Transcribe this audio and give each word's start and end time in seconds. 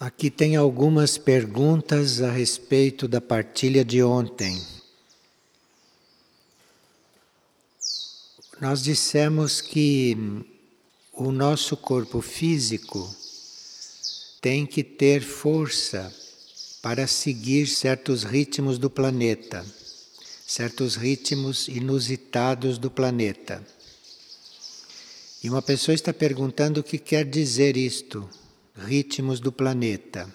Aqui 0.00 0.30
tem 0.30 0.56
algumas 0.56 1.18
perguntas 1.18 2.22
a 2.22 2.30
respeito 2.30 3.06
da 3.06 3.20
partilha 3.20 3.84
de 3.84 4.02
ontem. 4.02 4.58
Nós 8.58 8.82
dissemos 8.82 9.60
que 9.60 10.16
o 11.12 11.30
nosso 11.30 11.76
corpo 11.76 12.22
físico 12.22 13.14
tem 14.40 14.64
que 14.64 14.82
ter 14.82 15.20
força 15.20 16.10
para 16.80 17.06
seguir 17.06 17.66
certos 17.66 18.22
ritmos 18.22 18.78
do 18.78 18.88
planeta, 18.88 19.62
certos 20.46 20.96
ritmos 20.96 21.68
inusitados 21.68 22.78
do 22.78 22.90
planeta. 22.90 23.62
E 25.44 25.50
uma 25.50 25.60
pessoa 25.60 25.94
está 25.94 26.10
perguntando 26.10 26.80
o 26.80 26.82
que 26.82 26.96
quer 26.96 27.26
dizer 27.26 27.76
isto, 27.76 28.26
ritmos 28.76 29.40
do 29.40 29.52
planeta. 29.52 30.32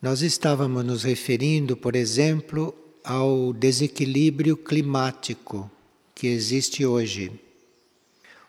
Nós 0.00 0.22
estávamos 0.22 0.84
nos 0.84 1.02
referindo, 1.04 1.76
por 1.76 1.94
exemplo, 1.94 2.74
ao 3.04 3.52
desequilíbrio 3.52 4.56
climático 4.56 5.70
que 6.14 6.26
existe 6.26 6.84
hoje. 6.84 7.32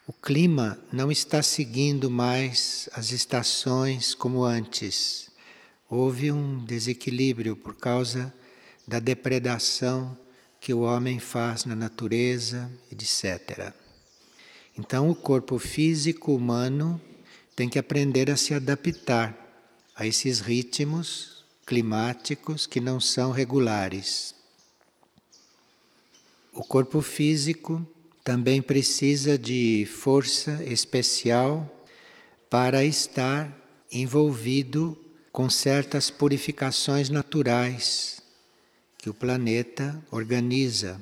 O 0.07 0.13
clima 0.13 0.79
não 0.91 1.11
está 1.11 1.41
seguindo 1.41 2.09
mais 2.09 2.89
as 2.93 3.11
estações 3.11 4.13
como 4.13 4.43
antes. 4.43 5.29
Houve 5.89 6.31
um 6.31 6.63
desequilíbrio 6.65 7.55
por 7.55 7.75
causa 7.75 8.33
da 8.87 8.99
depredação 8.99 10.17
que 10.59 10.73
o 10.73 10.81
homem 10.81 11.19
faz 11.19 11.65
na 11.65 11.75
natureza, 11.75 12.71
etc. 12.91 13.73
Então, 14.77 15.09
o 15.09 15.15
corpo 15.15 15.59
físico 15.59 16.33
humano 16.33 16.99
tem 17.55 17.69
que 17.69 17.79
aprender 17.79 18.31
a 18.31 18.37
se 18.37 18.53
adaptar 18.53 19.37
a 19.95 20.07
esses 20.07 20.39
ritmos 20.39 21.43
climáticos 21.65 22.65
que 22.65 22.79
não 22.79 22.99
são 22.99 23.31
regulares. 23.31 24.35
O 26.51 26.63
corpo 26.63 27.01
físico 27.01 27.85
também 28.23 28.61
precisa 28.61 29.37
de 29.37 29.85
força 29.85 30.63
especial 30.63 31.69
para 32.49 32.83
estar 32.83 33.55
envolvido 33.91 34.97
com 35.31 35.49
certas 35.49 36.09
purificações 36.09 37.09
naturais 37.09 38.21
que 38.97 39.09
o 39.09 39.13
planeta 39.13 40.01
organiza, 40.11 41.01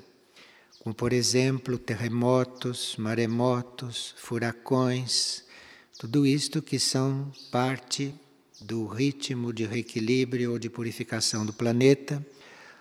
como 0.79 0.95
por 0.95 1.13
exemplo 1.13 1.77
terremotos, 1.77 2.95
maremotos, 2.97 4.15
furacões, 4.17 5.43
tudo 6.01 6.25
isto 6.25 6.63
que 6.63 6.79
são 6.79 7.31
parte 7.51 8.11
do 8.59 8.87
ritmo 8.87 9.53
de 9.53 9.67
reequilíbrio 9.67 10.53
ou 10.53 10.57
de 10.57 10.67
purificação 10.67 11.45
do 11.45 11.53
planeta. 11.53 12.25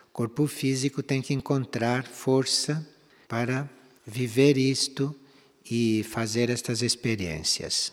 O 0.09 0.11
corpo 0.11 0.47
físico 0.47 1.03
tem 1.03 1.21
que 1.21 1.35
encontrar 1.35 2.07
força 2.07 2.83
para 3.29 3.69
viver 4.07 4.57
isto 4.57 5.15
e 5.71 6.03
fazer 6.05 6.49
estas 6.49 6.81
experiências. 6.81 7.93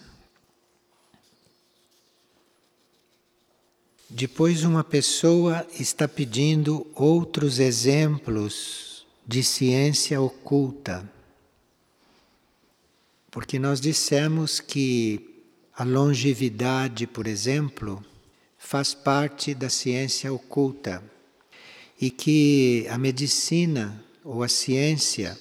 Depois, 4.10 4.64
uma 4.64 4.82
pessoa 4.82 5.68
está 5.78 6.08
pedindo 6.08 6.88
outros 6.96 7.60
exemplos 7.60 9.06
de 9.28 9.44
ciência 9.44 10.22
oculta. 10.22 11.17
Porque 13.38 13.60
nós 13.60 13.80
dissemos 13.80 14.60
que 14.60 15.44
a 15.72 15.84
longevidade, 15.84 17.06
por 17.06 17.28
exemplo, 17.28 18.04
faz 18.58 18.96
parte 18.96 19.54
da 19.54 19.70
ciência 19.70 20.34
oculta 20.34 21.04
e 22.02 22.10
que 22.10 22.88
a 22.90 22.98
medicina 22.98 24.04
ou 24.24 24.42
a 24.42 24.48
ciência 24.48 25.38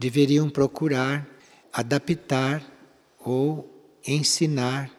deveriam 0.00 0.50
procurar 0.50 1.24
adaptar 1.72 2.60
ou 3.20 3.72
ensinar 4.04 4.90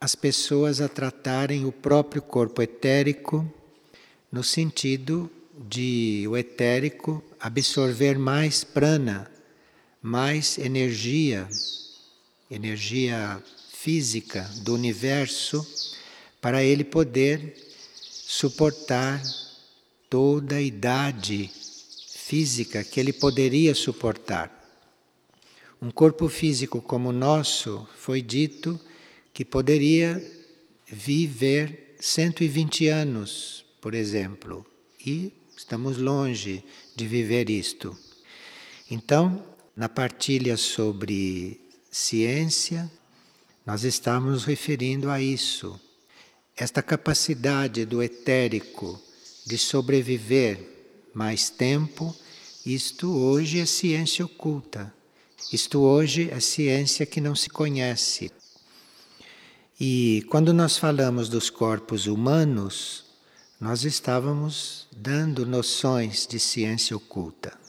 as 0.00 0.14
pessoas 0.14 0.80
a 0.80 0.88
tratarem 0.88 1.66
o 1.66 1.72
próprio 1.72 2.22
corpo 2.22 2.62
etérico 2.62 3.44
no 4.30 4.44
sentido 4.44 5.28
de 5.68 6.26
o 6.28 6.36
etérico 6.36 7.24
absorver 7.40 8.16
mais 8.16 8.62
prana, 8.62 9.28
mais 10.06 10.56
energia, 10.56 11.48
energia 12.48 13.42
física 13.72 14.48
do 14.62 14.72
universo, 14.72 15.66
para 16.40 16.62
ele 16.62 16.84
poder 16.84 17.56
suportar 18.00 19.20
toda 20.08 20.54
a 20.54 20.62
idade 20.62 21.50
física 22.14 22.84
que 22.84 23.00
ele 23.00 23.12
poderia 23.12 23.74
suportar. 23.74 24.52
Um 25.82 25.90
corpo 25.90 26.28
físico 26.28 26.80
como 26.80 27.08
o 27.08 27.12
nosso, 27.12 27.84
foi 27.98 28.22
dito 28.22 28.78
que 29.34 29.44
poderia 29.44 30.24
viver 30.86 31.96
120 31.98 32.86
anos, 32.86 33.64
por 33.80 33.92
exemplo, 33.92 34.64
e 35.04 35.32
estamos 35.56 35.98
longe 35.98 36.62
de 36.94 37.08
viver 37.08 37.50
isto. 37.50 37.98
Então, 38.88 39.55
na 39.76 39.90
partilha 39.90 40.56
sobre 40.56 41.60
ciência, 41.90 42.90
nós 43.66 43.84
estamos 43.84 44.44
referindo 44.44 45.10
a 45.10 45.20
isso. 45.20 45.78
Esta 46.56 46.82
capacidade 46.82 47.84
do 47.84 48.02
etérico 48.02 48.98
de 49.46 49.58
sobreviver 49.58 50.58
mais 51.12 51.50
tempo, 51.50 52.16
isto 52.64 53.14
hoje 53.14 53.60
é 53.60 53.66
ciência 53.66 54.24
oculta. 54.24 54.92
Isto 55.52 55.80
hoje 55.80 56.30
é 56.30 56.40
ciência 56.40 57.04
que 57.04 57.20
não 57.20 57.36
se 57.36 57.50
conhece. 57.50 58.32
E 59.78 60.24
quando 60.30 60.54
nós 60.54 60.78
falamos 60.78 61.28
dos 61.28 61.50
corpos 61.50 62.06
humanos, 62.06 63.04
nós 63.60 63.84
estávamos 63.84 64.88
dando 64.90 65.44
noções 65.44 66.26
de 66.26 66.40
ciência 66.40 66.96
oculta. 66.96 67.65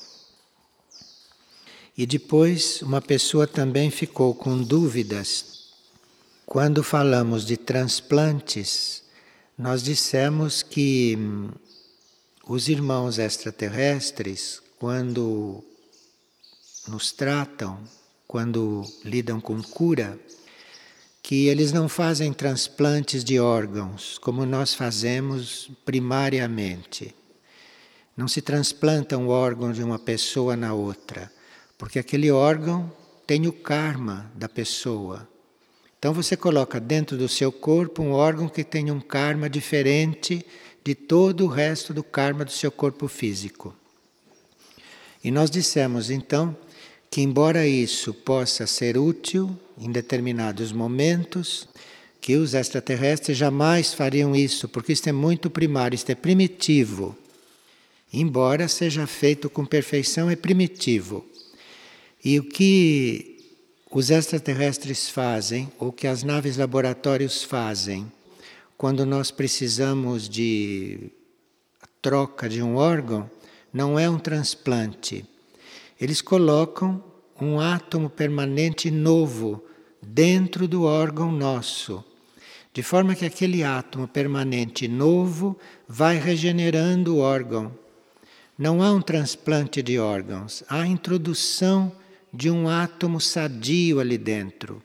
E 1.97 2.05
depois 2.05 2.83
uma 2.83 3.01
pessoa 3.01 3.47
também 3.47 3.89
ficou 3.89 4.35
com 4.35 4.61
dúvidas. 4.61 5.71
Quando 6.45 6.83
falamos 6.83 7.43
de 7.43 7.57
transplantes, 7.57 9.01
nós 9.57 9.81
dissemos 9.81 10.61
que 10.61 11.17
hum, 11.17 11.49
os 12.47 12.69
irmãos 12.69 13.17
extraterrestres, 13.17 14.61
quando 14.77 15.63
nos 16.87 17.11
tratam, 17.11 17.79
quando 18.27 18.85
lidam 19.03 19.41
com 19.41 19.61
cura, 19.63 20.19
que 21.23 21.47
eles 21.47 21.73
não 21.73 21.89
fazem 21.89 22.31
transplantes 22.31 23.23
de 23.23 23.39
órgãos 23.39 24.17
como 24.19 24.45
nós 24.45 24.73
fazemos 24.75 25.69
primariamente. 25.83 27.13
Não 28.15 28.27
se 28.27 28.41
transplanta 28.41 29.17
um 29.17 29.29
órgão 29.29 29.71
de 29.71 29.83
uma 29.83 29.97
pessoa 29.97 30.55
na 30.55 30.73
outra, 30.73 31.31
porque 31.77 31.99
aquele 31.99 32.31
órgão 32.31 32.91
tem 33.25 33.45
o 33.47 33.53
karma 33.53 34.31
da 34.33 34.49
pessoa. 34.49 35.27
Então 35.99 36.13
você 36.13 36.37
coloca 36.37 36.79
dentro 36.79 37.17
do 37.17 37.27
seu 37.27 37.51
corpo 37.51 38.01
um 38.01 38.11
órgão 38.11 38.47
que 38.47 38.63
tem 38.63 38.91
um 38.91 38.99
karma 38.99 39.49
diferente 39.49 40.45
de 40.83 40.95
todo 40.95 41.45
o 41.45 41.47
resto 41.47 41.93
do 41.93 42.03
karma 42.03 42.45
do 42.45 42.51
seu 42.51 42.71
corpo 42.71 43.07
físico. 43.07 43.75
E 45.23 45.31
nós 45.31 45.51
dissemos 45.51 46.09
então 46.09 46.55
que, 47.11 47.21
embora 47.21 47.67
isso 47.67 48.13
possa 48.13 48.65
ser 48.65 48.97
útil 48.97 49.57
em 49.77 49.91
determinados 49.91 50.71
momentos, 50.71 51.67
que 52.21 52.35
os 52.35 52.53
extraterrestres 52.53 53.37
jamais 53.37 53.93
fariam 53.93 54.35
isso, 54.35 54.67
porque 54.67 54.93
isso 54.93 55.07
é 55.09 55.11
muito 55.11 55.49
primário, 55.49 55.95
isso 55.95 56.11
é 56.11 56.15
primitivo. 56.15 57.17
Embora 58.13 58.67
seja 58.67 59.05
feito 59.05 59.49
com 59.49 59.65
perfeição, 59.65 60.29
é 60.29 60.35
primitivo. 60.35 61.25
E 62.23 62.39
o 62.39 62.43
que 62.43 63.37
os 63.91 64.09
extraterrestres 64.09 65.09
fazem, 65.09 65.71
ou 65.79 65.91
que 65.91 66.07
as 66.07 66.23
naves 66.23 66.57
laboratórios 66.57 67.43
fazem, 67.43 68.11
quando 68.77 69.05
nós 69.05 69.31
precisamos 69.31 70.29
de 70.29 71.11
troca 72.01 72.47
de 72.47 72.61
um 72.61 72.75
órgão, 72.75 73.29
não 73.73 73.97
é 73.97 74.09
um 74.09 74.19
transplante. 74.19 75.25
Eles 75.99 76.21
colocam 76.21 77.03
um 77.39 77.59
átomo 77.59 78.09
permanente 78.09 78.91
novo 78.91 79.63
dentro 80.01 80.67
do 80.67 80.83
órgão 80.83 81.31
nosso, 81.31 82.03
de 82.73 82.83
forma 82.83 83.15
que 83.15 83.25
aquele 83.25 83.63
átomo 83.63 84.07
permanente 84.07 84.87
novo 84.87 85.57
vai 85.87 86.17
regenerando 86.17 87.15
o 87.15 87.19
órgão. 87.19 87.71
Não 88.57 88.81
há 88.81 88.91
um 88.91 89.01
transplante 89.01 89.81
de 89.81 89.99
órgãos, 89.99 90.63
há 90.69 90.85
introdução 90.85 91.91
de 92.37 92.51
um 92.51 92.69
átomo 92.69 93.19
sadio 93.19 93.99
ali 93.99 94.15
dentro. 94.15 94.79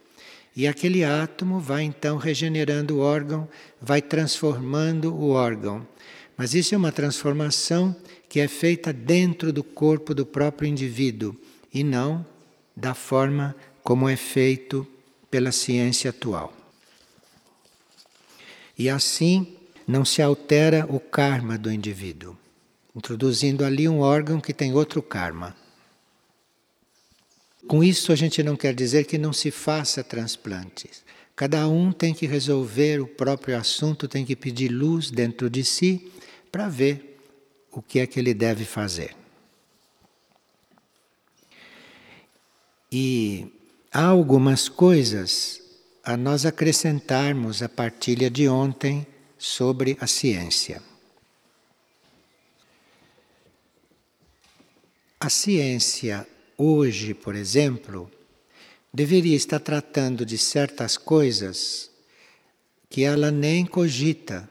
E 0.57 0.67
aquele 0.67 1.05
átomo 1.05 1.61
vai 1.61 1.83
então 1.83 2.17
regenerando 2.17 2.97
o 2.97 3.01
órgão, 3.01 3.47
vai 3.79 4.01
transformando 4.01 5.15
o 5.15 5.33
órgão. 5.33 5.87
Mas 6.35 6.55
isso 6.55 6.75
é 6.75 6.79
uma 6.79 6.91
transformação 6.91 7.95
que 8.27 8.41
é 8.41 8.49
feita 8.49 8.91
dentro 8.91 9.53
do 9.53 9.63
corpo 9.63 10.15
do 10.15 10.25
próprio 10.25 10.67
indivíduo 10.67 11.37
e 11.73 11.85
não 11.85 12.25
da 12.75 12.95
forma 12.95 13.55
como 13.83 14.09
é 14.09 14.17
feito 14.17 14.87
pela 15.31 15.53
ciência 15.53 16.09
atual. 16.09 16.55
E 18.79 18.89
assim 18.89 19.59
não 19.87 20.07
se 20.07 20.23
altera 20.23 20.87
o 20.89 20.99
karma 20.99 21.59
do 21.59 21.71
indivíduo, 21.71 22.35
introduzindo 22.97 23.63
ali 23.63 23.87
um 23.87 24.01
órgão 24.01 24.41
que 24.41 24.55
tem 24.55 24.73
outro 24.73 25.03
karma. 25.03 25.55
Com 27.67 27.83
isso, 27.83 28.13
a 28.13 28.17
gente 28.17 28.43
não 28.43 28.57
quer 28.57 28.75
dizer 28.75 29.05
que 29.05 29.17
não 29.17 29.33
se 29.33 29.51
faça 29.51 30.03
transplantes. 30.03 31.05
Cada 31.35 31.67
um 31.69 31.93
tem 31.93 32.13
que 32.13 32.27
resolver 32.27 33.01
o 33.01 33.07
próprio 33.07 33.57
assunto, 33.57 34.09
tem 34.09 34.25
que 34.25 34.37
pedir 34.37 34.69
luz 34.69 35.11
dentro 35.11 35.49
de 35.49 35.65
si 35.65 36.13
para 36.51 36.69
ver 36.69 37.19
o 37.71 37.81
que 37.81 38.01
é 38.01 38.07
que 38.07 38.21
ele 38.21 38.35
deve 38.35 38.65
fazer. 38.65 39.17
E 42.91 43.47
há 43.91 44.05
algumas 44.05 44.69
coisas 44.69 45.63
a 46.05 46.17
nós 46.17 46.45
acrescentarmos 46.45 47.63
a 47.63 47.69
partilha 47.69 48.29
de 48.29 48.49
ontem 48.49 49.07
sobre 49.39 49.97
a 50.01 50.07
ciência. 50.07 50.83
A 55.19 55.31
ciência 55.31 56.27
hoje, 56.63 57.13
por 57.13 57.35
exemplo, 57.35 58.09
deveria 58.95 59.35
estar 59.35 59.59
tratando 59.59 60.25
de 60.25 60.39
certas 60.39 60.97
coisas 60.97 61.91
que 62.89 63.03
ela 63.03 63.33
nem 63.33 63.67
cogita. 63.67 64.49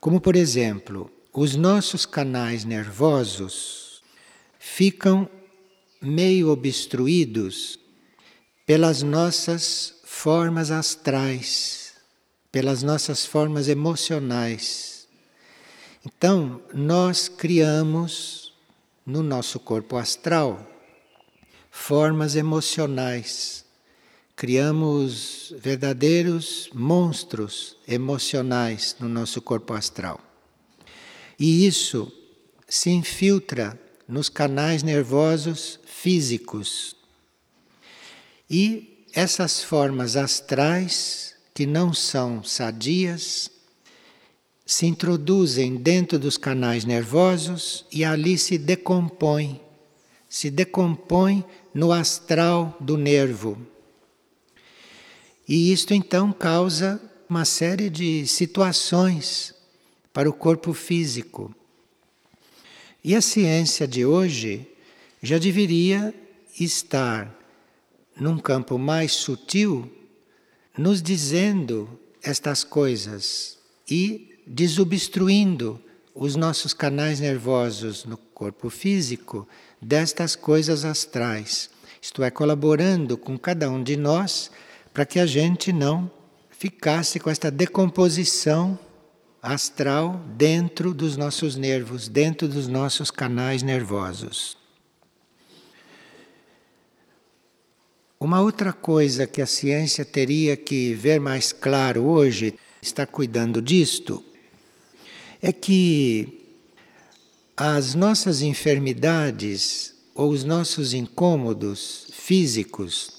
Como, 0.00 0.20
por 0.20 0.34
exemplo, 0.34 1.08
os 1.32 1.54
nossos 1.54 2.04
canais 2.04 2.64
nervosos 2.64 4.02
ficam 4.58 5.28
meio 6.00 6.50
obstruídos 6.50 7.78
pelas 8.66 9.02
nossas 9.02 10.00
formas 10.04 10.70
astrais, 10.70 11.94
pelas 12.50 12.82
nossas 12.82 13.24
formas 13.24 13.68
emocionais. 13.68 15.06
Então, 16.04 16.60
nós 16.72 17.28
criamos 17.28 18.43
no 19.06 19.22
nosso 19.22 19.58
corpo 19.58 19.96
astral 19.96 20.70
formas 21.70 22.36
emocionais. 22.36 23.64
Criamos 24.36 25.54
verdadeiros 25.58 26.70
monstros 26.72 27.76
emocionais 27.86 28.96
no 28.98 29.08
nosso 29.08 29.42
corpo 29.42 29.74
astral. 29.74 30.20
E 31.38 31.66
isso 31.66 32.12
se 32.68 32.90
infiltra 32.90 33.78
nos 34.08 34.28
canais 34.28 34.82
nervosos 34.82 35.80
físicos. 35.84 36.96
E 38.48 39.06
essas 39.12 39.62
formas 39.62 40.16
astrais, 40.16 41.34
que 41.54 41.66
não 41.66 41.94
são 41.94 42.42
sadias, 42.42 43.50
se 44.66 44.86
introduzem 44.86 45.76
dentro 45.76 46.18
dos 46.18 46.36
canais 46.36 46.84
nervosos 46.84 47.84
e 47.92 48.04
ali 48.04 48.38
se 48.38 48.56
decompõem, 48.56 49.60
se 50.28 50.50
decompõem 50.50 51.44
no 51.72 51.92
astral 51.92 52.76
do 52.80 52.96
nervo. 52.96 53.58
E 55.46 55.70
isto 55.72 55.92
então 55.92 56.32
causa 56.32 57.00
uma 57.28 57.44
série 57.44 57.90
de 57.90 58.26
situações 58.26 59.54
para 60.12 60.30
o 60.30 60.32
corpo 60.32 60.72
físico. 60.72 61.54
E 63.02 63.14
a 63.14 63.20
ciência 63.20 63.86
de 63.86 64.06
hoje 64.06 64.66
já 65.22 65.36
deveria 65.36 66.14
estar 66.58 67.34
num 68.18 68.38
campo 68.38 68.78
mais 68.78 69.12
sutil, 69.12 69.90
nos 70.78 71.02
dizendo 71.02 71.98
estas 72.22 72.64
coisas 72.64 73.58
e 73.90 74.33
desobstruindo 74.46 75.80
os 76.14 76.36
nossos 76.36 76.72
canais 76.72 77.20
nervosos 77.20 78.04
no 78.04 78.16
corpo 78.16 78.70
físico 78.70 79.48
destas 79.80 80.36
coisas 80.36 80.84
astrais. 80.84 81.70
Isto 82.00 82.22
é, 82.22 82.30
colaborando 82.30 83.16
com 83.16 83.38
cada 83.38 83.70
um 83.70 83.82
de 83.82 83.96
nós 83.96 84.50
para 84.92 85.04
que 85.04 85.18
a 85.18 85.26
gente 85.26 85.72
não 85.72 86.10
ficasse 86.50 87.18
com 87.18 87.30
esta 87.30 87.50
decomposição 87.50 88.78
astral 89.42 90.22
dentro 90.36 90.94
dos 90.94 91.16
nossos 91.16 91.56
nervos, 91.56 92.08
dentro 92.08 92.48
dos 92.48 92.68
nossos 92.68 93.10
canais 93.10 93.62
nervosos. 93.62 94.56
Uma 98.18 98.40
outra 98.40 98.72
coisa 98.72 99.26
que 99.26 99.42
a 99.42 99.46
ciência 99.46 100.04
teria 100.04 100.56
que 100.56 100.94
ver 100.94 101.20
mais 101.20 101.52
claro 101.52 102.04
hoje, 102.04 102.54
está 102.80 103.06
cuidando 103.06 103.60
disto, 103.60 104.24
é 105.46 105.52
que 105.52 106.40
as 107.54 107.94
nossas 107.94 108.40
enfermidades 108.40 109.94
ou 110.14 110.30
os 110.30 110.42
nossos 110.42 110.94
incômodos 110.94 112.06
físicos 112.14 113.12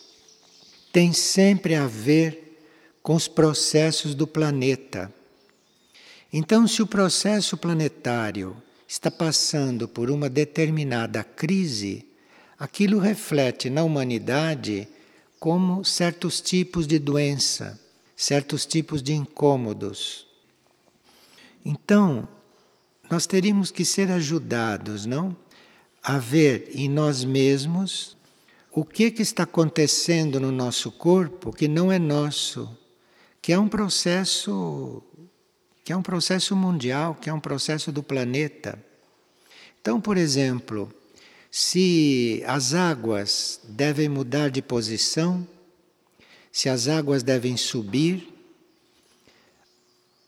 têm 0.91 1.13
sempre 1.13 1.75
a 1.75 1.85
ver 1.85 2.57
com 3.03 3.13
os 3.13 3.27
processos 3.27 4.15
do 4.15 4.25
planeta. 4.25 5.13
Então, 6.33 6.67
se 6.67 6.81
o 6.81 6.87
processo 6.87 7.55
planetário 7.57 8.57
está 8.87 9.11
passando 9.11 9.87
por 9.87 10.09
uma 10.09 10.27
determinada 10.27 11.23
crise, 11.23 12.07
aquilo 12.57 12.97
reflete 12.97 13.69
na 13.69 13.83
humanidade 13.83 14.87
como 15.39 15.85
certos 15.85 16.41
tipos 16.41 16.87
de 16.87 16.97
doença, 16.97 17.79
certos 18.17 18.65
tipos 18.65 19.03
de 19.03 19.13
incômodos. 19.13 20.24
Então, 21.65 22.27
nós 23.09 23.25
teríamos 23.25 23.71
que 23.71 23.83
ser 23.83 24.11
ajudados, 24.11 25.07
não? 25.07 25.35
A 26.03 26.19
ver 26.19 26.69
em 26.75 26.87
nós 26.87 27.23
mesmos 27.23 28.15
o 28.71 28.85
que, 28.85 29.09
que 29.09 29.23
está 29.23 29.43
acontecendo 29.43 30.39
no 30.39 30.51
nosso 30.51 30.91
corpo 30.91 31.51
que 31.51 31.67
não 31.67 31.91
é 31.91 31.97
nosso, 31.97 32.69
que 33.41 33.51
é 33.51 33.57
um 33.57 33.67
processo 33.67 35.01
que 35.83 35.93
é 35.93 35.97
um 35.97 36.01
processo 36.01 36.55
mundial, 36.55 37.13
que 37.13 37.29
é 37.29 37.33
um 37.33 37.39
processo 37.39 37.91
do 37.91 38.01
planeta. 38.01 38.83
Então, 39.79 40.01
por 40.01 40.17
exemplo, 40.17 40.91
se 41.51 42.43
as 42.47 42.73
águas 42.73 43.59
devem 43.63 44.09
mudar 44.09 44.49
de 44.49 44.63
posição, 44.63 45.47
se 46.51 46.69
as 46.69 46.87
águas 46.87 47.21
devem 47.21 47.55
subir, 47.55 48.34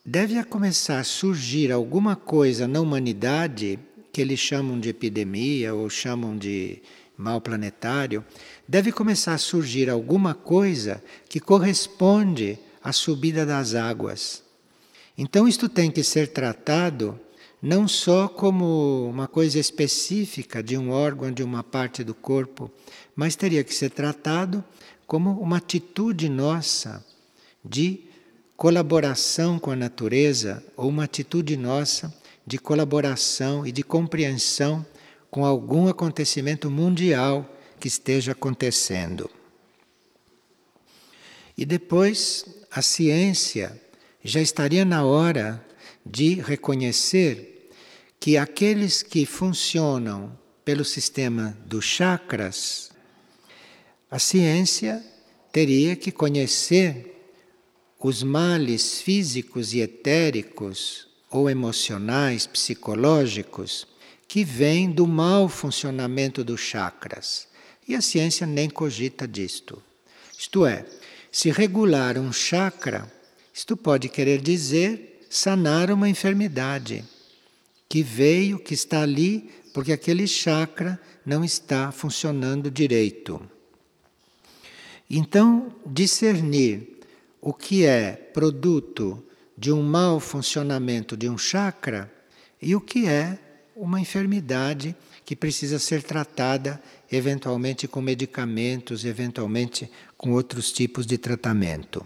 deve 0.10 0.42
começar 0.46 1.00
a 1.00 1.04
surgir 1.04 1.70
alguma 1.70 2.16
coisa 2.16 2.66
na 2.66 2.80
humanidade 2.80 3.78
que 4.14 4.22
eles 4.22 4.40
chamam 4.40 4.80
de 4.80 4.88
epidemia 4.88 5.76
ou 5.76 5.90
chamam 5.90 6.38
de 6.38 6.82
mal 7.18 7.42
planetário, 7.42 8.24
deve 8.66 8.90
começar 8.90 9.34
a 9.34 9.38
surgir 9.38 9.90
alguma 9.90 10.34
coisa 10.34 11.04
que 11.28 11.42
corresponde 11.42 12.58
à 12.82 12.94
subida 12.94 13.46
das 13.46 13.76
águas. 13.76 14.42
Então 15.18 15.46
isto 15.46 15.68
tem 15.68 15.92
que 15.92 16.04
ser 16.04 16.30
tratado 16.30 17.20
não 17.62 17.86
só 17.86 18.30
como 18.30 19.10
uma 19.10 19.28
coisa 19.28 19.60
específica 19.60 20.64
de 20.64 20.78
um 20.78 20.90
órgão, 20.90 21.34
de 21.34 21.44
uma 21.44 21.64
parte 21.64 22.02
do 22.02 22.16
corpo, 22.16 22.72
mas 23.14 23.36
teria 23.36 23.64
que 23.64 23.76
ser 23.76 23.90
tratado 23.90 24.64
como 25.06 25.32
uma 25.32 25.58
atitude 25.58 26.30
nossa 26.30 27.06
de 27.66 28.07
colaboração 28.58 29.60
com 29.60 29.70
a 29.70 29.76
natureza 29.76 30.64
ou 30.76 30.90
uma 30.90 31.04
atitude 31.04 31.56
nossa 31.56 32.12
de 32.46 32.58
colaboração 32.58 33.68
e 33.68 33.72
de 33.72 33.84
compreensão 33.84 34.84
com 35.30 35.46
algum 35.46 35.88
acontecimento 35.88 36.72
mundial 36.72 37.48
que 37.80 37.88
esteja 37.88 38.32
acontecendo. 38.32 39.30
E 41.56 41.66
depois, 41.66 42.46
a 42.72 42.82
ciência 42.82 43.80
já 44.24 44.42
estaria 44.42 44.84
na 44.84 45.06
hora 45.06 45.64
de 46.04 46.36
reconhecer 46.36 47.70
que 48.20 48.38
aqueles 48.38 49.04
que 49.04 49.24
funcionam 49.26 50.36
pelo 50.66 50.84
sistema 50.84 51.56
dos 51.66 51.86
chakras, 51.86 52.92
a 54.10 54.18
ciência 54.18 55.06
teria 55.52 55.96
que 55.96 56.12
conhecer 56.12 57.17
os 58.08 58.24
males 58.24 59.02
físicos 59.02 59.74
e 59.74 59.82
etéricos 59.82 61.10
ou 61.30 61.50
emocionais, 61.50 62.48
psicológicos, 62.48 63.86
que 64.26 64.46
vêm 64.46 64.90
do 64.90 65.06
mau 65.06 65.50
funcionamento 65.50 66.42
dos 66.42 66.62
chakras. 66.62 67.50
E 67.86 67.96
a 67.96 68.02
ciência 68.02 68.48
nem 68.48 68.70
cogita 68.70 69.28
disto. 69.28 69.84
Isto 70.40 70.66
é, 70.66 70.86
se 71.30 71.52
regular 71.52 72.18
um 72.18 72.32
chakra, 72.32 73.12
isto 73.54 73.76
pode 73.76 74.08
querer 74.08 74.42
dizer 74.42 75.26
sanar 75.30 75.92
uma 75.92 76.08
enfermidade 76.08 77.04
que 77.90 78.02
veio, 78.02 78.58
que 78.58 78.74
está 78.74 79.02
ali, 79.02 79.50
porque 79.74 79.92
aquele 79.92 80.28
chakra 80.28 80.98
não 81.26 81.44
está 81.44 81.92
funcionando 81.92 82.72
direito. 82.72 83.42
Então, 85.10 85.76
discernir 85.86 86.97
o 87.48 87.54
que 87.54 87.86
é 87.86 88.12
produto 88.12 89.24
de 89.58 89.72
um 89.72 89.82
mau 89.82 90.20
funcionamento 90.20 91.16
de 91.16 91.30
um 91.30 91.38
chakra 91.38 92.14
e 92.62 92.76
o 92.76 92.82
que 92.82 93.08
é 93.08 93.40
uma 93.74 94.02
enfermidade 94.02 94.94
que 95.24 95.34
precisa 95.34 95.80
ser 95.80 96.04
tratada 96.04 96.84
eventualmente 97.10 97.88
com 97.88 98.02
medicamentos, 98.02 99.06
eventualmente 99.06 99.90
com 100.18 100.34
outros 100.34 100.74
tipos 100.74 101.06
de 101.06 101.18
tratamento. 101.18 102.06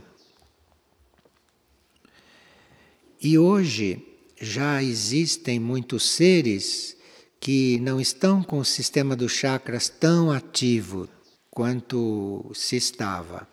E 3.19 3.35
hoje 3.35 4.05
já 4.39 4.83
existem 4.83 5.59
muitos 5.59 6.07
seres 6.07 6.95
que 7.39 7.79
não 7.79 7.99
estão 7.99 8.43
com 8.43 8.59
o 8.59 8.65
sistema 8.65 9.15
dos 9.15 9.31
chakras 9.31 9.89
tão 9.89 10.31
ativo 10.31 11.09
quanto 11.49 12.51
se 12.53 12.75
estava, 12.75 13.47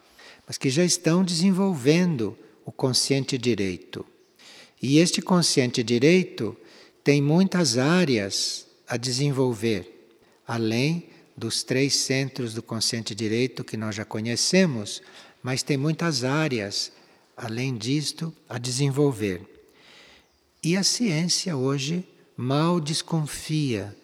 mas 0.48 0.56
que 0.56 0.70
já 0.70 0.82
estão 0.82 1.22
desenvolvendo 1.22 2.36
o 2.64 2.72
consciente 2.72 3.36
direito. 3.36 4.04
E 4.80 4.98
este 4.98 5.20
consciente 5.20 5.82
direito 5.82 6.56
tem 7.04 7.20
muitas 7.20 7.76
áreas 7.76 8.66
a 8.88 8.96
desenvolver, 8.96 10.08
além 10.46 11.10
dos 11.36 11.62
três 11.62 11.94
centros 11.96 12.54
do 12.54 12.62
consciente 12.62 13.14
direito 13.14 13.62
que 13.62 13.76
nós 13.76 13.94
já 13.94 14.06
conhecemos, 14.06 15.02
mas 15.42 15.62
tem 15.62 15.76
muitas 15.76 16.24
áreas, 16.24 16.90
além 17.36 17.76
disto, 17.76 18.34
a 18.48 18.56
desenvolver. 18.56 19.42
E 20.62 20.78
a 20.78 20.82
ciência 20.82 21.56
hoje 21.56 22.08
mal 22.34 22.80
desconfia 22.80 23.94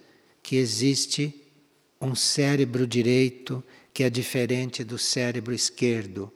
que 0.42 0.56
existe 0.56 1.34
um 1.98 2.14
cérebro 2.14 2.86
direito 2.86 3.64
que 3.94 4.02
é 4.02 4.10
diferente 4.10 4.82
do 4.82 4.98
cérebro 4.98 5.54
esquerdo. 5.54 6.30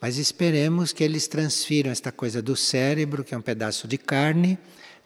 Mas 0.00 0.18
esperemos 0.18 0.92
que 0.92 1.04
eles 1.04 1.28
transfiram 1.28 1.92
esta 1.92 2.10
coisa 2.10 2.42
do 2.42 2.56
cérebro, 2.56 3.22
que 3.22 3.32
é 3.32 3.38
um 3.38 3.42
pedaço 3.42 3.86
de 3.86 3.96
carne, 3.96 4.58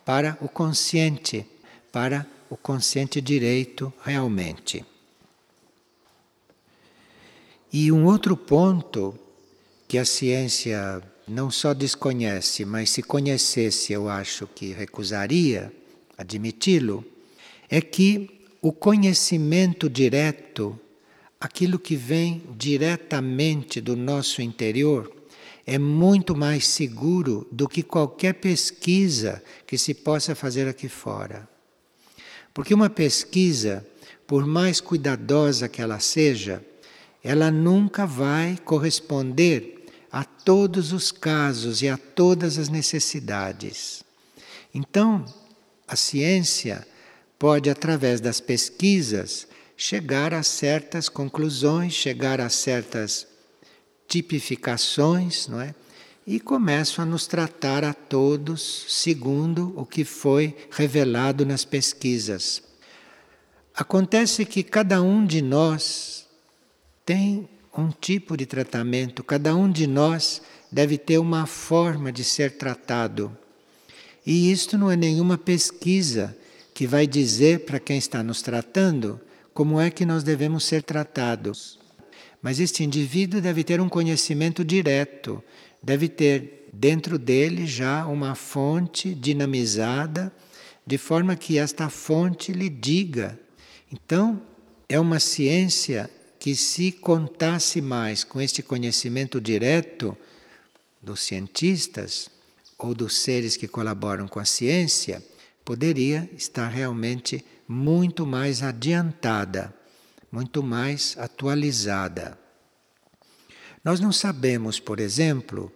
para 0.03 0.37
o 0.41 0.49
consciente, 0.49 1.47
para 1.93 2.27
o 2.49 2.57
consciente 2.57 3.21
direito 3.21 3.93
realmente. 4.03 4.85
E 7.71 7.93
um 7.93 8.07
outro 8.07 8.35
ponto 8.37 9.15
que 9.87 9.99
a 9.99 10.05
ciência 10.05 11.03
não 11.29 11.51
só 11.51 11.75
desconhece, 11.75 12.65
mas 12.65 12.91
se 12.91 13.03
conhecesse, 13.03 13.93
eu 13.93 14.09
acho 14.09 14.47
que 14.49 14.73
recusaria 14.73 15.73
admiti-lo, 16.19 17.05
é 17.69 17.81
que 17.81 18.41
o 18.61 18.73
conhecimento 18.73 19.89
direto 19.89 20.79
aquilo 21.41 21.79
que 21.79 21.97
vem 21.97 22.43
diretamente 22.57 23.81
do 23.81 23.97
nosso 23.97 24.43
interior 24.43 25.11
é 25.67 25.79
muito 25.79 26.37
mais 26.37 26.67
seguro 26.67 27.49
do 27.51 27.69
que 27.69 27.83
qualquer 27.83 28.35
pesquisa 28.35 29.43
que 29.67 29.79
se 29.79 29.95
possa 29.95 30.35
fazer 30.35 30.69
aqui 30.69 30.89
fora. 30.89 31.49
Porque 32.53 32.75
uma 32.75 32.91
pesquisa, 32.91 33.87
por 34.27 34.47
mais 34.47 34.81
cuidadosa 34.81 35.69
que 35.69 35.81
ela 35.81 35.99
seja, 35.99 36.63
ela 37.23 37.51
nunca 37.51 38.05
vai 38.05 38.59
corresponder 38.65 39.87
a 40.11 40.25
todos 40.25 40.93
os 40.93 41.13
casos 41.13 41.83
e 41.83 41.89
a 41.89 41.97
todas 41.97 42.59
as 42.59 42.69
necessidades. 42.69 44.03
Então, 44.75 45.25
a 45.87 45.95
ciência 45.95 46.87
pode, 47.39 47.71
através 47.71 48.21
das 48.21 48.41
pesquisas, 48.41 49.47
chegar 49.83 50.35
a 50.35 50.43
certas 50.43 51.09
conclusões, 51.09 51.95
chegar 51.95 52.39
a 52.39 52.51
certas 52.51 53.27
tipificações, 54.07 55.49
não 55.49 55.59
é? 55.59 55.75
E 56.27 56.39
começam 56.39 57.03
a 57.03 57.07
nos 57.07 57.27
tratar 57.27 57.83
a 57.83 57.95
todos 57.95 58.85
segundo 58.89 59.73
o 59.75 59.87
que 59.87 60.05
foi 60.05 60.55
revelado 60.71 61.47
nas 61.47 61.65
pesquisas. 61.65 62.63
Acontece 63.75 64.45
que 64.45 64.63
cada 64.63 65.01
um 65.01 65.25
de 65.25 65.41
nós 65.41 66.27
tem 67.07 67.49
um 67.75 67.89
tipo 67.89 68.37
de 68.37 68.45
tratamento, 68.45 69.25
cada 69.25 69.57
um 69.57 69.73
de 69.73 69.87
nós 69.87 70.43
deve 70.71 70.99
ter 70.99 71.17
uma 71.17 71.47
forma 71.47 72.13
de 72.13 72.23
ser 72.23 72.59
tratado. 72.59 73.35
E 74.27 74.53
isto 74.53 74.77
não 74.77 74.91
é 74.91 74.95
nenhuma 74.95 75.39
pesquisa 75.39 76.37
que 76.75 76.87
vai 76.87 77.07
dizer 77.07 77.61
para 77.61 77.81
quem 77.81 77.97
está 77.97 78.23
nos 78.23 78.43
tratando 78.43 79.19
como 79.53 79.81
é 79.81 79.91
que 79.91 80.07
nós 80.07 80.23
devemos 80.23 80.65
ser 80.65 80.83
tratados. 80.83 81.79
Mas 82.43 82.59
este 82.59 82.83
indivíduo 82.83 83.41
deve 83.41 83.63
ter 83.63 83.81
um 83.81 83.89
conhecimento 83.89 84.65
direto, 84.65 85.43
deve 85.83 86.09
ter 86.09 86.69
dentro 86.73 87.19
dele 87.19 87.67
já 87.67 88.07
uma 88.07 88.35
fonte 88.35 89.15
dinamizada, 89.15 90.33
de 90.87 90.97
forma 90.97 91.37
que 91.37 91.59
esta 91.59 91.89
fonte 91.91 92.53
lhe 92.53 92.69
diga. 92.69 93.39
Então, 93.93 94.41
é 94.89 94.99
uma 94.99 95.21
ciência 95.21 96.11
que, 96.39 96.57
se 96.57 96.91
contasse 96.91 97.81
mais 97.81 98.25
com 98.25 98.41
este 98.41 98.63
conhecimento 98.63 99.41
direto 99.41 100.17
dos 101.03 101.21
cientistas 101.21 102.29
ou 102.79 102.95
dos 102.95 103.19
seres 103.19 103.57
que 103.57 103.69
colaboram 103.69 104.27
com 104.27 104.41
a 104.41 104.45
ciência, 104.45 105.23
poderia 105.65 106.29
estar 106.37 106.69
realmente 106.69 107.45
muito 107.73 108.27
mais 108.27 108.65
adiantada, 108.65 109.73
muito 110.33 110.61
mais 110.61 111.15
atualizada. 111.17 112.37
Nós 113.85 114.01
não 114.01 114.11
sabemos, 114.11 114.81
por 114.81 114.99
exemplo, 114.99 115.73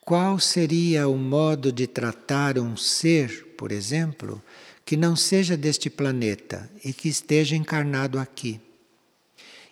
qual 0.00 0.40
seria 0.40 1.06
o 1.06 1.16
modo 1.16 1.70
de 1.70 1.86
tratar 1.86 2.58
um 2.58 2.76
ser, 2.76 3.54
por 3.56 3.70
exemplo, 3.70 4.42
que 4.84 4.96
não 4.96 5.14
seja 5.14 5.56
deste 5.56 5.88
planeta 5.88 6.68
e 6.84 6.92
que 6.92 7.08
esteja 7.08 7.54
encarnado 7.54 8.18
aqui. 8.18 8.60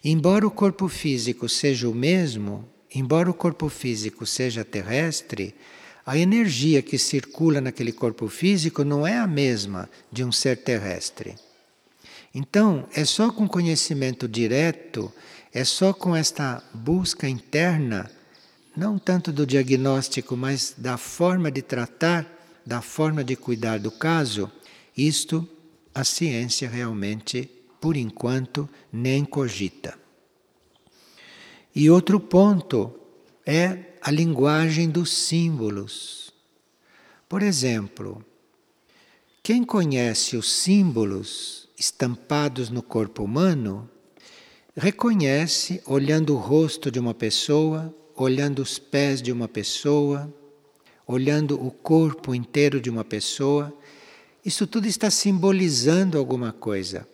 Embora 0.05 0.47
o 0.47 0.53
corpo 0.53 0.87
físico 0.87 1.49
seja 1.49 1.89
o 1.89 1.95
mesmo, 1.95 2.69
embora 2.95 3.29
o 3.29 3.35
corpo 3.35 3.69
físico 3.69 4.25
seja 4.25 4.65
terrestre, 4.65 5.57
a 6.07 6.17
energia 6.17 6.83
que 6.83 6.97
circula 6.97 7.61
naquele 7.61 7.91
corpo 7.91 8.29
físico 8.29 8.85
não 8.85 9.05
é 9.05 9.19
a 9.19 9.27
mesma 9.27 9.91
de 10.13 10.23
um 10.23 10.31
ser 10.31 10.59
terrestre. 10.59 11.35
Então, 12.41 12.87
é 12.95 13.05
só 13.05 13.33
com 13.33 13.49
conhecimento 13.49 14.29
direto, 14.29 15.13
é 15.53 15.65
só 15.65 15.93
com 15.93 16.15
esta 16.15 16.63
busca 16.73 17.29
interna, 17.29 18.09
não 18.77 18.97
tanto 18.97 19.33
do 19.33 19.45
diagnóstico, 19.45 20.37
mas 20.37 20.73
da 20.79 20.97
forma 20.97 21.51
de 21.51 21.63
tratar, 21.63 22.25
da 22.65 22.81
forma 22.81 23.25
de 23.25 23.35
cuidar 23.35 23.81
do 23.81 23.91
caso, 23.91 24.49
isto 24.97 25.49
a 25.93 26.05
ciência 26.05 26.71
realmente, 26.71 27.51
por 27.81 27.97
enquanto, 27.97 28.69
nem 28.93 29.25
cogita. 29.25 29.99
E 31.75 31.91
outro 31.91 32.21
ponto 32.21 32.95
é 33.45 33.95
a 34.01 34.13
linguagem 34.13 34.89
dos 34.89 35.11
símbolos. 35.11 36.33
Por 37.29 37.43
exemplo, 37.43 38.25
quem 39.43 39.65
conhece 39.65 40.37
os 40.37 40.49
símbolos 40.49 41.68
estampados 41.79 42.71
no 42.71 42.83
corpo 42.83 43.23
humano, 43.23 43.89
reconhece 44.77 45.81
olhando 45.87 46.35
o 46.35 46.39
rosto 46.39 46.91
de 46.91 46.99
uma 46.99 47.15
pessoa, 47.15 47.95
olhando 48.17 48.61
os 48.61 48.79
pés 48.79 49.23
de 49.23 49.31
uma 49.31 49.47
pessoa, 49.47 50.33
olhando 51.07 51.55
o 51.65 51.71
corpo 51.71 52.35
inteiro 52.35 52.81
de 52.81 52.91
uma 52.91 53.05
pessoa, 53.05 53.73
isso 54.45 54.67
tudo 54.67 54.87
está 54.87 55.11
simbolizando 55.11 56.19
alguma 56.19 56.53
coisa. 56.53 57.09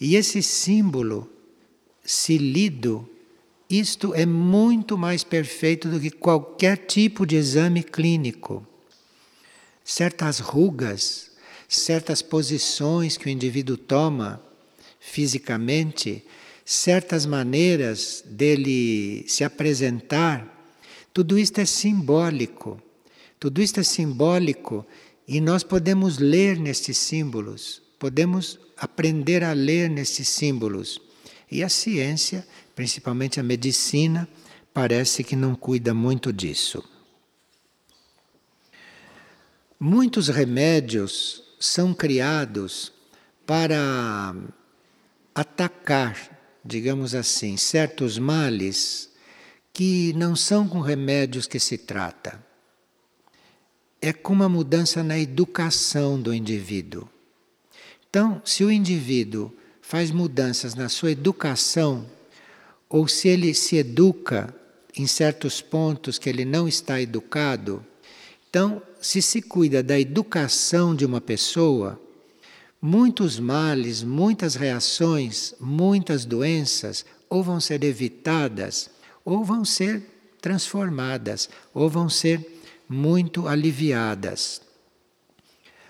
E 0.00 0.16
esse 0.16 0.42
símbolo, 0.42 1.30
se 2.04 2.38
lido, 2.38 3.08
isto 3.68 4.14
é 4.14 4.24
muito 4.24 4.96
mais 4.96 5.24
perfeito 5.24 5.88
do 5.88 6.00
que 6.00 6.10
qualquer 6.10 6.76
tipo 6.76 7.26
de 7.26 7.36
exame 7.36 7.82
clínico. 7.82 8.66
Certas 9.84 10.38
rugas 10.38 11.27
certas 11.68 12.22
posições 12.22 13.16
que 13.16 13.26
o 13.26 13.28
indivíduo 13.28 13.76
toma 13.76 14.42
fisicamente, 14.98 16.24
certas 16.64 17.26
maneiras 17.26 18.24
dele 18.26 19.24
se 19.28 19.44
apresentar, 19.44 20.58
tudo 21.12 21.38
isto 21.38 21.60
é 21.60 21.64
simbólico. 21.64 22.82
Tudo 23.40 23.62
isto 23.62 23.78
é 23.78 23.82
simbólico 23.84 24.84
e 25.26 25.40
nós 25.40 25.62
podemos 25.62 26.18
ler 26.18 26.58
nestes 26.58 26.98
símbolos, 26.98 27.80
podemos 27.98 28.58
aprender 28.76 29.44
a 29.44 29.52
ler 29.52 29.88
nestes 29.88 30.28
símbolos. 30.28 31.00
E 31.50 31.62
a 31.62 31.68
ciência, 31.68 32.46
principalmente 32.74 33.38
a 33.38 33.42
medicina, 33.42 34.28
parece 34.74 35.22
que 35.22 35.36
não 35.36 35.54
cuida 35.54 35.94
muito 35.94 36.32
disso. 36.32 36.82
Muitos 39.78 40.28
remédios 40.28 41.44
são 41.58 41.92
criados 41.92 42.92
para 43.46 44.34
atacar, 45.34 46.60
digamos 46.64 47.14
assim, 47.14 47.56
certos 47.56 48.18
males 48.18 49.10
que 49.72 50.12
não 50.14 50.34
são 50.34 50.68
com 50.68 50.80
remédios 50.80 51.46
que 51.46 51.58
se 51.58 51.78
trata. 51.78 52.44
É 54.00 54.12
com 54.12 54.32
uma 54.32 54.48
mudança 54.48 55.02
na 55.02 55.18
educação 55.18 56.20
do 56.20 56.32
indivíduo. 56.32 57.08
Então, 58.08 58.40
se 58.44 58.64
o 58.64 58.70
indivíduo 58.70 59.52
faz 59.80 60.10
mudanças 60.10 60.74
na 60.74 60.88
sua 60.88 61.12
educação, 61.12 62.06
ou 62.88 63.06
se 63.06 63.28
ele 63.28 63.54
se 63.54 63.76
educa 63.76 64.54
em 64.96 65.06
certos 65.06 65.60
pontos 65.60 66.18
que 66.18 66.28
ele 66.28 66.44
não 66.44 66.66
está 66.66 67.00
educado, 67.00 67.84
então, 68.48 68.80
se 68.98 69.20
se 69.20 69.42
cuida 69.42 69.82
da 69.82 70.00
educação 70.00 70.94
de 70.94 71.04
uma 71.04 71.20
pessoa, 71.20 72.00
muitos 72.80 73.38
males, 73.38 74.02
muitas 74.02 74.54
reações, 74.54 75.54
muitas 75.60 76.24
doenças 76.24 77.04
ou 77.28 77.42
vão 77.42 77.60
ser 77.60 77.84
evitadas, 77.84 78.88
ou 79.22 79.44
vão 79.44 79.66
ser 79.66 80.02
transformadas, 80.40 81.50
ou 81.74 81.90
vão 81.90 82.08
ser 82.08 82.62
muito 82.88 83.46
aliviadas. 83.46 84.62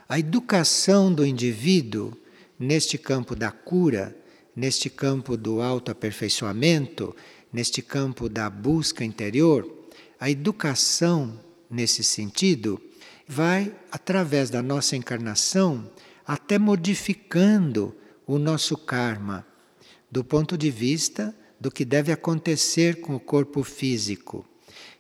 A 0.09 0.19
educação 0.19 1.15
do 1.15 1.25
indivíduo 1.25 2.13
neste 2.59 2.99
campo 2.99 3.37
da 3.37 3.53
cura, 3.53 4.17
neste 4.57 4.91
campo 4.91 5.37
do 5.37 5.63
autoaperfeiçoamento, 5.63 7.15
neste 7.53 7.83
campo 7.83 8.29
da 8.29 8.51
busca 8.51 9.05
interior, 9.05 9.65
a 10.19 10.29
educação 10.29 11.39
nesse 11.71 12.03
sentido 12.03 12.81
vai, 13.27 13.75
através 13.93 14.49
da 14.49 14.63
nossa 14.63 14.97
encarnação, 14.97 15.91
até 16.27 16.59
modificando 16.59 17.95
o 18.27 18.39
nosso 18.39 18.77
karma, 18.77 19.47
do 20.11 20.25
ponto 20.25 20.57
de 20.57 20.71
vista 20.71 21.35
do 21.61 21.71
que 21.71 21.85
deve 21.85 22.13
acontecer 22.13 23.01
com 23.01 23.15
o 23.17 23.21
corpo 23.21 23.63
físico. 23.63 24.45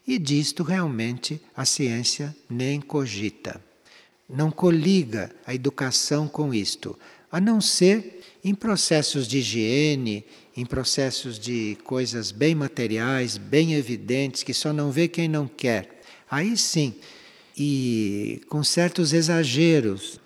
E 0.06 0.18
disto 0.18 0.62
realmente 0.62 1.40
a 1.54 1.64
ciência 1.64 2.34
nem 2.48 2.80
cogita. 2.80 3.62
Não 4.28 4.50
coliga 4.50 5.30
a 5.46 5.54
educação 5.54 6.28
com 6.28 6.52
isto, 6.52 6.98
a 7.30 7.40
não 7.40 7.60
ser 7.60 8.22
em 8.42 8.54
processos 8.54 9.26
de 9.28 9.38
higiene, 9.38 10.24
em 10.56 10.64
processos 10.64 11.38
de 11.38 11.76
coisas 11.84 12.30
bem 12.30 12.54
materiais, 12.54 13.36
bem 13.36 13.74
evidentes, 13.74 14.42
que 14.42 14.54
só 14.54 14.72
não 14.72 14.90
vê 14.90 15.08
quem 15.08 15.28
não 15.28 15.46
quer. 15.46 15.97
Aí 16.30 16.56
sim, 16.56 16.94
e 17.56 18.42
com 18.48 18.62
certos 18.62 19.12
exageros, 19.12 20.20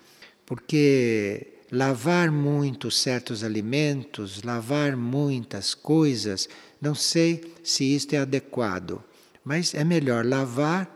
porque 0.45 1.47
lavar 1.71 2.29
muito 2.29 2.91
certos 2.91 3.43
alimentos, 3.43 4.43
lavar 4.43 4.95
muitas 4.95 5.73
coisas, 5.73 6.47
não 6.79 6.93
sei 6.93 7.53
se 7.63 7.83
isto 7.83 8.13
é 8.13 8.19
adequado, 8.19 9.03
mas 9.43 9.73
é 9.73 9.83
melhor 9.83 10.25
lavar 10.25 10.87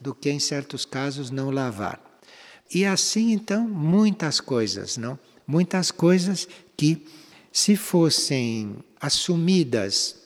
do 0.00 0.14
que 0.14 0.30
em 0.30 0.38
certos 0.38 0.84
casos 0.84 1.30
não 1.30 1.50
lavar. 1.50 2.00
E 2.72 2.84
assim 2.84 3.32
então 3.32 3.68
muitas 3.68 4.40
coisas, 4.40 4.96
não? 4.96 5.18
Muitas 5.46 5.90
coisas 5.90 6.46
que 6.76 7.04
se 7.52 7.74
fossem 7.74 8.76
assumidas 9.00 10.19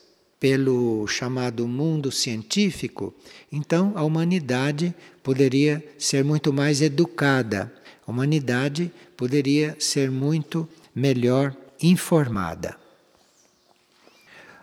pelo 0.45 1.07
chamado 1.07 1.67
mundo 1.67 2.13
científico, 2.13 3.15
então 3.51 3.95
a 3.97 4.03
humanidade 4.03 4.95
poderia 5.23 5.83
ser 5.99 6.23
muito 6.23 6.53
mais 6.53 6.83
educada, 6.83 7.73
a 8.07 8.11
humanidade 8.11 8.93
poderia 9.17 9.75
ser 9.81 10.11
muito 10.11 10.69
melhor 10.95 11.57
informada. 11.83 12.77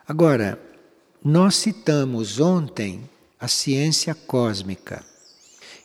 Agora, 0.07 0.61
nós 1.25 1.55
citamos 1.55 2.39
ontem 2.39 3.09
a 3.39 3.47
ciência 3.47 4.13
cósmica. 4.13 5.03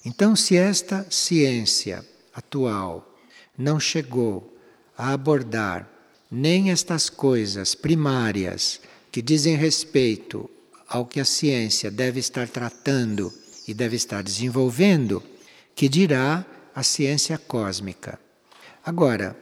Então, 0.05 0.37
se 0.37 0.59
esta 0.59 1.07
ciência 1.09 2.05
atual 2.35 3.19
não 3.57 3.81
chegou 3.81 4.59
a 4.95 5.15
abordar 5.15 5.89
nem 6.31 6.71
estas 6.71 7.09
coisas 7.09 7.75
primárias 7.75 8.79
que 9.17 9.23
dizem 9.23 9.57
respeito 9.57 10.47
ao 10.87 11.07
que 11.07 11.19
a 11.19 11.25
ciência 11.25 11.91
deve 11.91 12.21
estar 12.21 12.47
tratando 12.47 13.33
e 13.67 13.73
deve 13.73 13.97
estar 13.97 14.23
desenvolvendo, 14.23 15.23
que 15.75 15.89
dirá 15.89 16.45
a 16.75 16.83
ciência 16.83 17.39
cósmica. 17.39 18.21
Agora, 18.85 19.35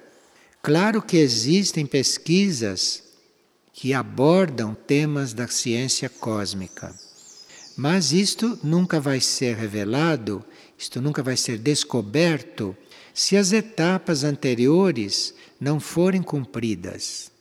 claro 0.63 1.03
que 1.03 1.17
existem 1.17 1.87
pesquisas 1.87 3.03
que 3.73 3.93
abordam 3.93 4.77
temas 4.77 5.35
da 5.35 5.49
ciência 5.49 6.09
cósmica, 6.09 6.95
mas 7.77 8.13
isto 8.13 8.57
nunca 8.63 9.01
vai 9.01 9.21
ser 9.21 9.57
revelado, 9.57 10.45
isto 10.79 11.03
nunca 11.03 11.21
vai 11.21 11.37
ser 11.37 11.59
descoberto 11.59 12.77
se 13.13 13.37
as 13.37 13.51
etapas 13.51 14.23
anteriores 14.23 15.35
não 15.59 15.81
forem 15.81 16.23
cumpridas. 16.23 17.34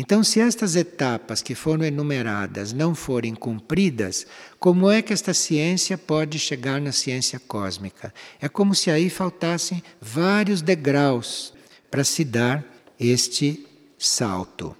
Então, 0.00 0.22
se 0.22 0.38
estas 0.38 0.76
etapas 0.76 1.42
que 1.42 1.56
foram 1.56 1.84
enumeradas 1.84 2.72
não 2.72 2.94
forem 2.94 3.34
cumpridas, 3.34 4.28
como 4.60 4.88
é 4.88 5.02
que 5.02 5.12
esta 5.12 5.34
ciência 5.34 5.98
pode 5.98 6.38
chegar 6.38 6.80
na 6.80 6.92
ciência 6.92 7.40
cósmica? 7.40 8.14
É 8.40 8.48
como 8.48 8.76
se 8.76 8.92
aí 8.92 9.10
faltassem 9.10 9.82
vários 10.00 10.62
degraus 10.62 11.52
para 11.90 12.04
se 12.04 12.24
dar 12.24 12.64
este 12.96 13.66
salto. 13.98 14.76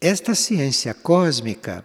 Esta 0.00 0.34
ciência 0.34 0.92
cósmica, 0.92 1.84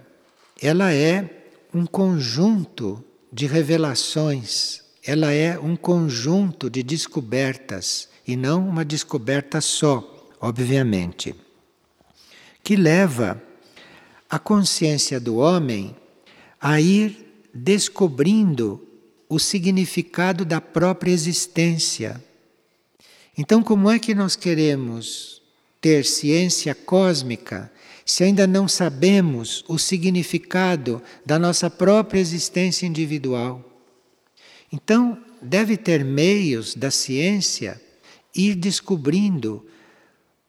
ela 0.60 0.92
é 0.92 1.44
um 1.72 1.86
conjunto 1.86 3.04
de 3.32 3.46
revelações, 3.46 4.82
ela 5.06 5.32
é 5.32 5.60
um 5.60 5.76
conjunto 5.76 6.72
de 6.72 6.82
descobertas 6.82 8.10
e 8.30 8.36
não 8.36 8.70
uma 8.70 8.86
descoberta 8.86 9.60
só, 9.60 10.30
obviamente, 10.39 11.34
que 12.63 12.76
leva 12.76 13.42
a 14.30 14.38
consciência 14.38 15.20
do 15.20 15.38
homem 15.38 15.96
a 16.62 16.80
ir 16.80 17.50
descobrindo 17.52 18.88
o 19.28 19.39
significado 19.39 20.46
da 20.46 20.62
própria 20.62 21.12
existência. 21.12 22.24
Então, 23.36 23.63
como 23.63 23.89
é 23.89 23.98
que 23.98 24.13
nós 24.13 24.36
queremos 24.36 25.42
ter 25.82 26.06
ciência 26.06 26.76
cósmica 26.76 27.72
se 28.06 28.24
ainda 28.24 28.46
não 28.46 28.68
sabemos 28.68 29.65
o 29.68 29.80
significado 29.80 31.02
da 31.26 31.39
nossa 31.39 31.68
própria 31.68 32.20
existência 32.20 32.86
individual? 32.86 33.65
Então, 34.72 35.18
deve 35.42 35.76
ter 35.76 36.06
meios 36.06 36.76
da 36.76 36.92
ciência 36.92 37.82
ir 38.36 38.56
descobrindo 38.56 39.65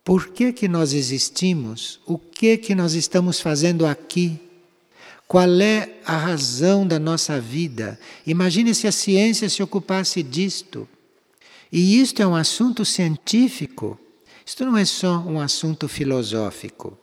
por 0.05 0.29
que 0.29 0.53
que 0.53 0.67
nós 0.67 0.93
existimos, 0.93 2.01
o 2.07 2.19
que 2.19 2.57
que 2.57 2.75
nós 2.75 2.95
estamos 2.95 3.41
fazendo 3.41 3.87
aqui, 3.87 4.41
qual 5.29 5.61
é 5.61 6.01
a 6.05 6.17
razão 6.17 6.87
da 6.87 6.99
nossa 6.99 7.41
vida. 7.41 7.99
Imagine 8.27 8.75
se 8.75 8.89
a 8.89 8.93
ciência 8.93 9.49
se 9.49 9.63
ocupasse 9.63 10.23
disto. 10.23 10.89
E 11.71 12.01
isto 12.01 12.21
é 12.21 12.27
um 12.27 12.35
assunto 12.35 12.85
científico. 12.85 13.99
Isto 14.45 14.65
não 14.65 14.77
é 14.77 14.85
só 14.85 15.21
um 15.21 15.39
assunto 15.39 15.87
filosófico. 15.87 16.99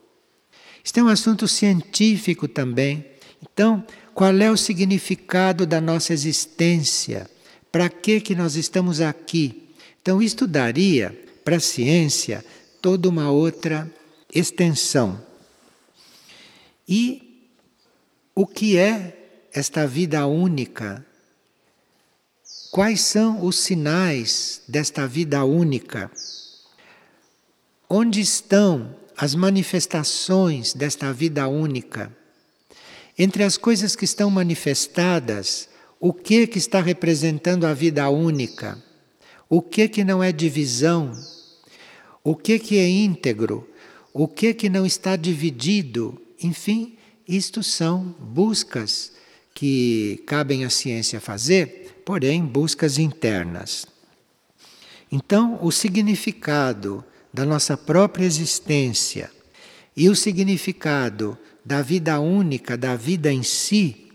Isto 0.83 0.99
é 0.99 1.03
um 1.03 1.07
assunto 1.07 1.47
científico 1.47 2.47
também. 2.47 3.05
Então, 3.41 3.85
qual 4.13 4.35
é 4.35 4.51
o 4.51 4.57
significado 4.57 5.65
da 5.65 5.79
nossa 5.79 6.11
existência? 6.11 7.29
Para 7.71 7.87
que 7.87 8.19
que 8.19 8.35
nós 8.35 8.55
estamos 8.55 8.99
aqui? 8.99 9.66
Então, 10.01 10.21
isto 10.21 10.47
daria 10.47 11.17
para 11.43 11.57
a 11.57 11.61
ciência 11.61 12.43
toda 12.81 13.09
uma 13.09 13.31
outra 13.31 13.91
extensão. 14.33 15.21
E 16.87 17.49
o 18.33 18.45
que 18.45 18.77
é 18.77 19.47
esta 19.51 19.87
vida 19.87 20.25
única? 20.27 21.05
Quais 22.71 23.01
são 23.01 23.43
os 23.45 23.57
sinais 23.57 24.61
desta 24.67 25.07
vida 25.07 25.43
única? 25.43 26.11
Onde 27.89 28.21
estão 28.21 28.95
as 29.15 29.33
manifestações 29.33 30.73
desta 30.73 31.11
vida 31.11 31.47
única? 31.47 32.15
Entre 33.17 33.43
as 33.43 33.57
coisas 33.57 33.95
que 33.95 34.05
estão 34.05 34.29
manifestadas, 34.29 35.67
o 35.99 36.13
que 36.13 36.45
que 36.45 36.59
está 36.59 36.79
representando 36.79 37.65
a 37.65 37.73
vida 37.73 38.07
única? 38.09 38.81
O 39.49 39.61
que 39.61 39.87
que 39.87 40.03
não 40.03 40.23
é 40.23 40.31
divisão? 40.31 41.11
O 42.23 42.35
que 42.35 42.59
que 42.59 42.77
é 42.77 42.87
íntegro? 42.87 43.67
o 44.19 44.27
que 44.27 44.51
que 44.51 44.67
não 44.67 44.83
está 44.83 45.15
dividido. 45.15 46.19
Enfim, 46.41 46.97
isto 47.27 47.61
são 47.61 48.15
buscas 48.19 49.11
que 49.53 50.23
cabem 50.25 50.65
à 50.65 50.71
ciência 50.71 51.21
fazer, 51.21 52.01
porém 52.03 52.43
buscas 52.43 52.97
internas. 52.97 53.85
Então, 55.11 55.59
o 55.61 55.71
significado 55.71 57.05
da 57.31 57.45
nossa 57.45 57.77
própria 57.77 58.25
existência 58.25 59.29
e 59.95 60.09
o 60.09 60.15
significado 60.15 61.37
da 61.63 61.83
vida 61.83 62.19
única, 62.19 62.75
da 62.75 62.95
vida 62.95 63.31
em 63.31 63.43
si 63.43 64.07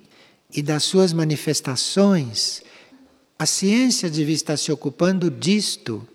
e 0.52 0.62
das 0.62 0.82
suas 0.82 1.12
manifestações, 1.12 2.60
a 3.42 3.46
ciência 3.46 4.08
devia 4.08 4.36
estar 4.36 4.56
se 4.56 4.70
ocupando 4.70 5.28
disto 5.28 6.06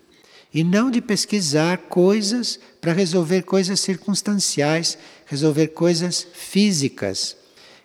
e 0.52 0.64
não 0.64 0.90
de 0.90 1.02
pesquisar 1.02 1.76
coisas 1.76 2.58
para 2.80 2.94
resolver 2.94 3.42
coisas 3.42 3.80
circunstanciais, 3.80 4.96
resolver 5.26 5.68
coisas 5.68 6.26
físicas, 6.32 7.36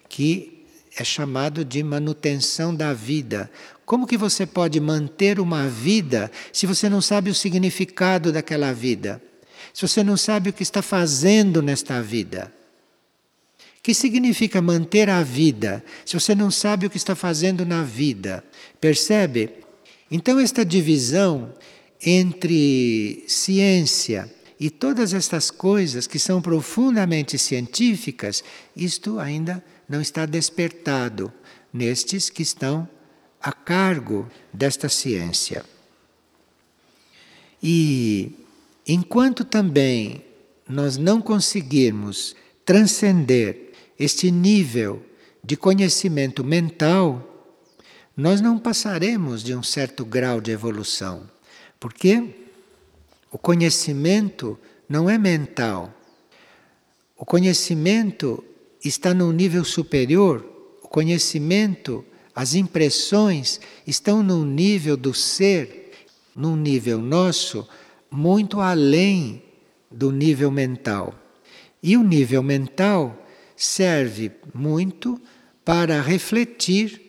que 0.08 0.64
é 0.98 1.04
chamado 1.04 1.66
de 1.66 1.84
manutenção 1.84 2.74
da 2.74 2.94
vida. 2.94 3.52
Como 3.86 4.08
que 4.08 4.16
você 4.16 4.46
pode 4.46 4.80
manter 4.80 5.42
uma 5.42 5.68
vida 5.68 6.32
se 6.54 6.66
você 6.66 6.88
não 6.88 7.02
sabe 7.02 7.30
o 7.30 7.36
significado 7.36 8.32
daquela 8.32 8.72
vida? 8.72 9.22
Se 9.74 9.86
você 9.86 10.06
não 10.06 10.16
sabe 10.16 10.52
o 10.52 10.54
que 10.54 10.64
está 10.64 10.82
fazendo 10.82 11.62
nesta 11.62 12.02
vida? 12.02 12.50
Que 13.84 13.94
significa 13.94 14.62
manter 14.62 15.10
a 15.10 15.22
vida 15.22 15.84
se 16.06 16.14
você 16.14 16.34
não 16.34 16.50
sabe 16.50 16.86
o 16.86 16.90
que 16.90 16.96
está 16.96 17.16
fazendo 17.16 17.66
na 17.66 17.84
vida? 17.84 18.42
Percebe? 18.80 19.50
Então, 20.10 20.40
esta 20.40 20.64
divisão 20.64 21.54
entre 22.02 23.26
ciência 23.28 24.34
e 24.58 24.70
todas 24.70 25.14
estas 25.14 25.52
coisas 25.52 26.08
que 26.08 26.18
são 26.18 26.42
profundamente 26.42 27.38
científicas, 27.38 28.42
isto 28.76 29.20
ainda 29.20 29.62
não 29.90 30.00
está 30.00 30.26
despertado 30.26 31.32
nestes 31.74 32.30
que 32.30 32.42
estão 32.42 32.88
a 33.42 33.52
cargo 33.52 34.30
desta 34.54 34.88
ciência. 34.88 35.66
E 37.62 38.32
enquanto 38.88 39.44
também 39.44 40.24
nós 40.70 40.96
não 40.98 41.22
conseguirmos 41.22 42.34
transcender 42.66 43.73
este 44.00 44.32
nível 44.32 45.04
de 45.44 45.58
conhecimento 45.58 46.44
mental, 46.44 47.30
nós 48.16 48.42
não 48.42 48.60
passaremos 48.60 49.44
de 49.44 49.56
um 49.56 49.64
certo 49.64 50.06
grau 50.06 50.40
de 50.40 50.52
evolução. 50.52 51.30
Porque 51.80 52.36
o 53.32 53.38
conhecimento 53.38 54.58
não 54.88 55.10
é 55.10 55.18
mental. 55.18 55.94
O 57.18 57.26
conhecimento 57.26 58.44
está 58.84 59.14
num 59.14 59.32
nível 59.32 59.66
superior. 59.66 60.46
O 60.82 60.88
conhecimento, 60.88 62.06
as 62.36 62.54
impressões 62.54 63.60
estão 63.88 64.22
num 64.22 64.46
nível 64.46 64.96
do 64.96 65.14
ser, 65.14 66.08
num 66.36 66.56
nível 66.56 67.00
nosso, 67.00 67.68
muito 68.12 68.62
além 68.62 69.42
do 69.90 70.12
nível 70.12 70.52
mental. 70.52 71.16
E 71.82 71.98
o 71.98 72.04
nível 72.04 72.44
mental 72.44 73.23
serve 73.56 74.32
muito 74.54 75.20
para 75.64 76.02
refletir 76.02 77.02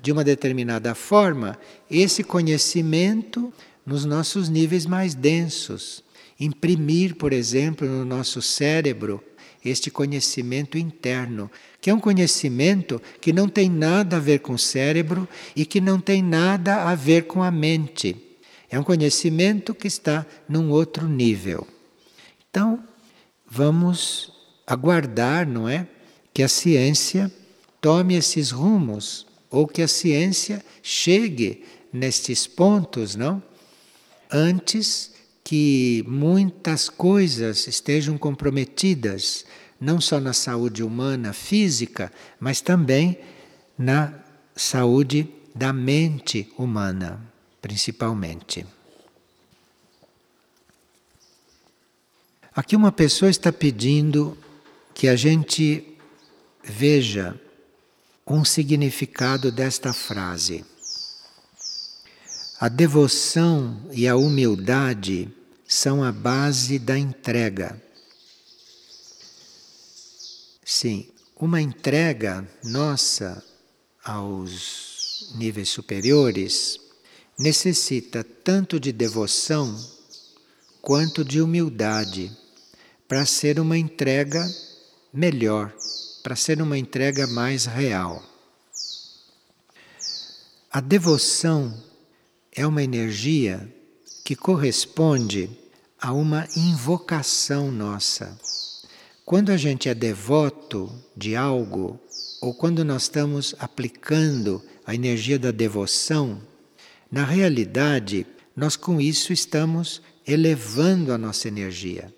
de 0.00 0.12
uma 0.12 0.22
determinada 0.22 0.94
forma 0.94 1.58
esse 1.90 2.22
conhecimento 2.22 3.52
nos 3.84 4.04
nossos 4.04 4.48
níveis 4.48 4.86
mais 4.86 5.14
densos. 5.14 6.04
Imprimir, 6.38 7.16
por 7.16 7.32
exemplo, 7.32 7.88
no 7.88 8.04
nosso 8.04 8.42
cérebro 8.42 9.22
este 9.64 9.90
conhecimento 9.90 10.78
interno, 10.78 11.50
que 11.80 11.90
é 11.90 11.94
um 11.94 11.98
conhecimento 11.98 13.02
que 13.20 13.32
não 13.32 13.48
tem 13.48 13.68
nada 13.68 14.16
a 14.16 14.20
ver 14.20 14.38
com 14.40 14.52
o 14.52 14.58
cérebro 14.58 15.28
e 15.56 15.66
que 15.66 15.80
não 15.80 15.98
tem 15.98 16.22
nada 16.22 16.84
a 16.84 16.94
ver 16.94 17.22
com 17.22 17.42
a 17.42 17.50
mente. 17.50 18.16
É 18.70 18.78
um 18.78 18.84
conhecimento 18.84 19.74
que 19.74 19.88
está 19.88 20.26
num 20.48 20.70
outro 20.70 21.08
nível. 21.08 21.66
Então, 22.48 22.82
vamos 23.48 24.35
aguardar, 24.66 25.46
não 25.46 25.68
é? 25.68 25.86
Que 26.34 26.42
a 26.42 26.48
ciência 26.48 27.32
tome 27.80 28.14
esses 28.14 28.50
rumos, 28.50 29.26
ou 29.50 29.66
que 29.66 29.80
a 29.80 29.88
ciência 29.88 30.64
chegue 30.82 31.64
nestes 31.92 32.46
pontos, 32.46 33.14
não? 33.14 33.42
antes 34.30 35.12
que 35.44 36.04
muitas 36.08 36.88
coisas 36.88 37.66
estejam 37.66 38.18
comprometidas, 38.18 39.44
não 39.80 40.00
só 40.00 40.18
na 40.18 40.32
saúde 40.32 40.82
humana 40.82 41.32
física, 41.32 42.12
mas 42.40 42.60
também 42.60 43.18
na 43.78 44.12
saúde 44.54 45.28
da 45.54 45.72
mente 45.72 46.52
humana, 46.58 47.20
principalmente. 47.62 48.66
Aqui 52.54 52.74
uma 52.74 52.90
pessoa 52.90 53.30
está 53.30 53.52
pedindo 53.52 54.36
que 54.96 55.08
a 55.08 55.14
gente 55.14 55.94
veja 56.64 57.38
um 58.26 58.46
significado 58.46 59.52
desta 59.52 59.92
frase. 59.92 60.64
A 62.58 62.66
devoção 62.66 63.78
e 63.92 64.08
a 64.08 64.16
humildade 64.16 65.30
são 65.68 66.02
a 66.02 66.10
base 66.10 66.78
da 66.78 66.96
entrega. 66.96 67.78
Sim, 70.64 71.06
uma 71.38 71.60
entrega 71.60 72.48
nossa 72.64 73.44
aos 74.02 75.30
níveis 75.34 75.68
superiores 75.68 76.80
necessita 77.38 78.24
tanto 78.24 78.80
de 78.80 78.92
devoção 78.92 79.78
quanto 80.80 81.22
de 81.22 81.42
humildade 81.42 82.34
para 83.06 83.26
ser 83.26 83.60
uma 83.60 83.76
entrega 83.76 84.42
melhor, 85.16 85.72
para 86.22 86.36
ser 86.36 86.60
uma 86.60 86.76
entrega 86.76 87.26
mais 87.26 87.64
real. 87.64 88.22
A 90.70 90.78
devoção 90.78 91.74
é 92.52 92.66
uma 92.66 92.82
energia 92.82 93.66
que 94.22 94.36
corresponde 94.36 95.48
a 95.98 96.12
uma 96.12 96.46
invocação 96.54 97.72
nossa. 97.72 98.38
Quando 99.24 99.50
a 99.50 99.56
gente 99.56 99.88
é 99.88 99.94
devoto 99.94 100.92
de 101.16 101.34
algo, 101.34 101.98
ou 102.42 102.52
quando 102.52 102.84
nós 102.84 103.04
estamos 103.04 103.54
aplicando 103.58 104.62
a 104.84 104.94
energia 104.94 105.38
da 105.38 105.50
devoção, 105.50 106.42
na 107.10 107.24
realidade, 107.24 108.26
nós 108.54 108.76
com 108.76 109.00
isso 109.00 109.32
estamos 109.32 110.02
elevando 110.26 111.10
a 111.10 111.16
nossa 111.16 111.48
energia. 111.48 112.12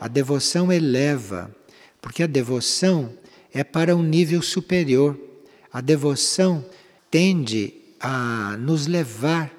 A 0.00 0.08
devoção 0.08 0.72
eleva, 0.72 1.54
porque 2.00 2.22
a 2.22 2.26
devoção 2.26 3.12
é 3.52 3.64
para 3.64 3.96
um 3.96 4.02
nível 4.02 4.42
superior. 4.42 5.18
A 5.72 5.80
devoção 5.80 6.64
tende 7.10 7.74
a 8.00 8.56
nos 8.58 8.86
levar, 8.86 9.52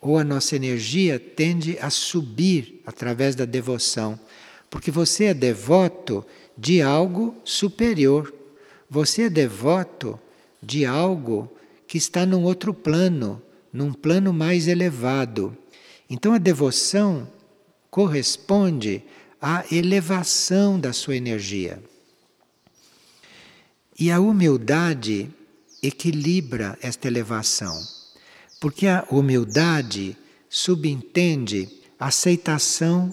ou 0.00 0.18
a 0.18 0.24
nossa 0.24 0.56
energia 0.56 1.18
tende 1.18 1.78
a 1.80 1.88
subir 1.88 2.82
através 2.84 3.34
da 3.34 3.44
devoção, 3.44 4.18
porque 4.68 4.90
você 4.90 5.26
é 5.26 5.34
devoto 5.34 6.24
de 6.58 6.82
algo 6.82 7.34
superior, 7.44 8.32
você 8.90 9.22
é 9.22 9.30
devoto 9.30 10.18
de 10.62 10.84
algo 10.84 11.50
que 11.86 11.96
está 11.96 12.26
num 12.26 12.42
outro 12.42 12.74
plano, 12.74 13.40
num 13.72 13.92
plano 13.92 14.32
mais 14.32 14.66
elevado. 14.68 15.56
Então 16.10 16.32
a 16.32 16.38
devoção 16.38 17.28
corresponde 17.90 19.04
à 19.42 19.64
elevação 19.72 20.78
da 20.78 20.92
sua 20.92 21.16
energia. 21.16 21.82
E 23.98 24.08
a 24.08 24.20
humildade 24.20 25.28
equilibra 25.82 26.78
esta 26.80 27.08
elevação. 27.08 27.76
Porque 28.60 28.86
a 28.86 29.04
humildade 29.10 30.16
subentende 30.48 31.68
a 31.98 32.06
aceitação 32.06 33.10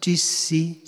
de 0.00 0.18
si, 0.18 0.82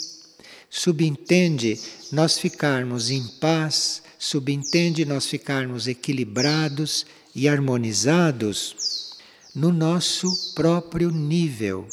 subentende 0.69 1.81
nós 2.13 2.39
ficarmos 2.39 3.11
em 3.11 3.27
paz, 3.41 4.03
subentende 4.19 5.07
nós 5.07 5.27
ficarmos 5.27 5.89
equilibrados 5.89 7.07
e 7.35 7.49
harmonizados 7.49 9.15
no 9.55 9.73
nosso 9.73 10.55
próprio 10.55 11.11
nível. 11.11 11.89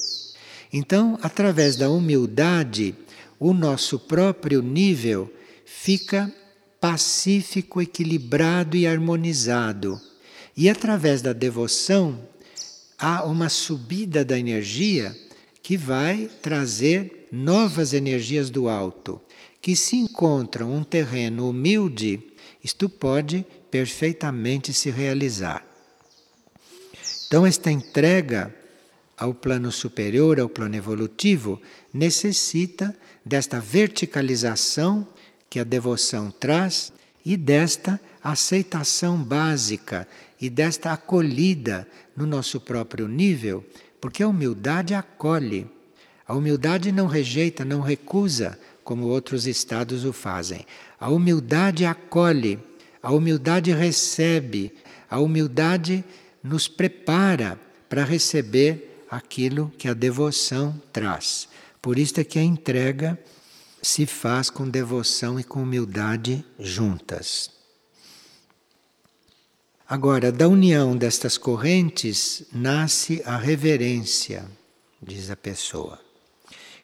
Então, 0.73 1.19
através 1.21 1.75
da 1.75 1.87
humildade, 1.87 2.95
o 3.39 3.53
nosso 3.53 3.99
próprio 3.99 4.59
nível 4.63 5.31
fica 5.63 6.33
pacífico, 6.81 7.79
equilibrado 7.79 8.75
e 8.75 8.87
harmonizado. 8.87 10.01
E 10.57 10.67
através 10.67 11.21
da 11.21 11.31
devoção 11.31 12.27
há 12.97 13.23
uma 13.23 13.49
subida 13.49 14.25
da 14.25 14.37
energia 14.37 15.15
que 15.61 15.77
vai 15.77 16.27
trazer 16.41 17.27
novas 17.31 17.93
energias 17.93 18.49
do 18.49 18.67
alto, 18.67 19.21
que 19.61 19.75
se 19.75 19.95
encontram 19.95 20.73
um 20.73 20.83
terreno 20.83 21.49
humilde, 21.49 22.19
isto 22.63 22.89
pode 22.89 23.45
perfeitamente 23.69 24.73
se 24.73 24.89
realizar. 24.89 25.65
Então, 27.27 27.45
esta 27.45 27.71
entrega 27.71 28.53
ao 29.17 29.33
plano 29.33 29.71
superior, 29.71 30.39
ao 30.39 30.49
plano 30.49 30.75
evolutivo, 30.75 31.61
necessita 31.93 32.95
desta 33.25 33.59
verticalização 33.59 35.07
que 35.49 35.59
a 35.59 35.63
devoção 35.63 36.31
traz 36.31 36.91
e 37.25 37.37
desta 37.37 37.99
aceitação 38.23 39.17
básica 39.17 40.07
e 40.39 40.49
desta 40.49 40.91
acolhida 40.91 41.87
no 42.15 42.25
nosso 42.25 42.59
próprio 42.59 43.07
nível, 43.07 43.63
porque 44.01 44.23
a 44.23 44.27
humildade 44.27 44.93
acolhe. 44.93 45.67
A 46.27 46.33
humildade 46.33 46.91
não 46.91 47.07
rejeita, 47.07 47.63
não 47.63 47.81
recusa, 47.81 48.57
como 48.83 49.07
outros 49.07 49.47
estados 49.47 50.03
o 50.05 50.11
fazem. 50.11 50.65
A 50.99 51.09
humildade 51.09 51.85
acolhe, 51.85 52.59
a 53.01 53.11
humildade 53.11 53.71
recebe, 53.71 54.73
a 55.09 55.19
humildade 55.19 56.03
nos 56.41 56.67
prepara 56.67 57.59
para 57.87 58.03
receber 58.03 58.92
aquilo 59.15 59.71
que 59.77 59.87
a 59.87 59.93
devoção 59.93 60.81
traz. 60.91 61.47
Por 61.81 61.99
isso 61.99 62.19
é 62.19 62.23
que 62.23 62.39
a 62.39 62.43
entrega 62.43 63.19
se 63.81 64.05
faz 64.05 64.49
com 64.49 64.67
devoção 64.67 65.39
e 65.39 65.43
com 65.43 65.61
humildade 65.61 66.43
juntas. 66.57 67.51
Agora, 69.87 70.31
da 70.31 70.47
união 70.47 70.95
destas 70.95 71.37
correntes 71.37 72.45
nasce 72.51 73.21
a 73.25 73.37
reverência, 73.37 74.49
diz 75.01 75.29
a 75.29 75.35
pessoa. 75.35 75.99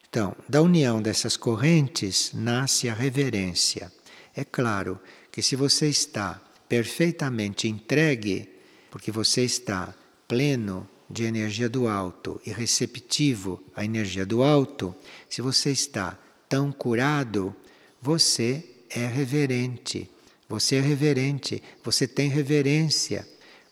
Então, 0.09 0.35
da 0.47 0.61
união 0.61 1.01
dessas 1.01 1.37
correntes 1.37 2.31
nasce 2.33 2.89
a 2.89 2.93
reverência. 2.93 3.91
É 4.35 4.43
claro 4.43 4.99
que 5.31 5.41
se 5.41 5.55
você 5.55 5.87
está 5.87 6.41
perfeitamente 6.67 7.67
entregue, 7.67 8.49
porque 8.91 9.11
você 9.11 9.43
está 9.43 9.93
pleno 10.27 10.87
de 11.09 11.23
energia 11.23 11.67
do 11.67 11.87
alto 11.87 12.39
e 12.45 12.51
receptivo 12.51 13.61
à 13.75 13.83
energia 13.83 14.25
do 14.25 14.43
alto, 14.43 14.95
se 15.29 15.41
você 15.41 15.71
está 15.71 16.17
tão 16.47 16.71
curado, 16.71 17.55
você 18.01 18.63
é 18.89 19.05
reverente 19.05 20.09
você 20.49 20.77
é 20.77 20.81
reverente, 20.81 21.61
você 21.83 22.07
tem 22.07 22.27
reverência 22.27 23.25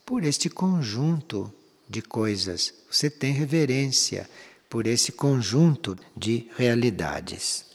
por 0.05 0.23
este 0.23 0.47
conjunto 0.47 1.51
de 1.89 2.03
coisas. 2.03 2.71
Você 2.89 3.09
tem 3.09 3.33
reverência 3.33 4.29
por 4.69 4.85
esse 4.85 5.11
conjunto 5.11 5.97
de 6.15 6.47
realidades. 6.55 7.65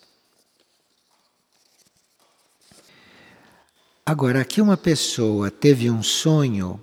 Agora, 4.06 4.40
aqui 4.40 4.60
uma 4.60 4.76
pessoa 4.76 5.50
teve 5.50 5.90
um 5.90 6.02
sonho 6.02 6.80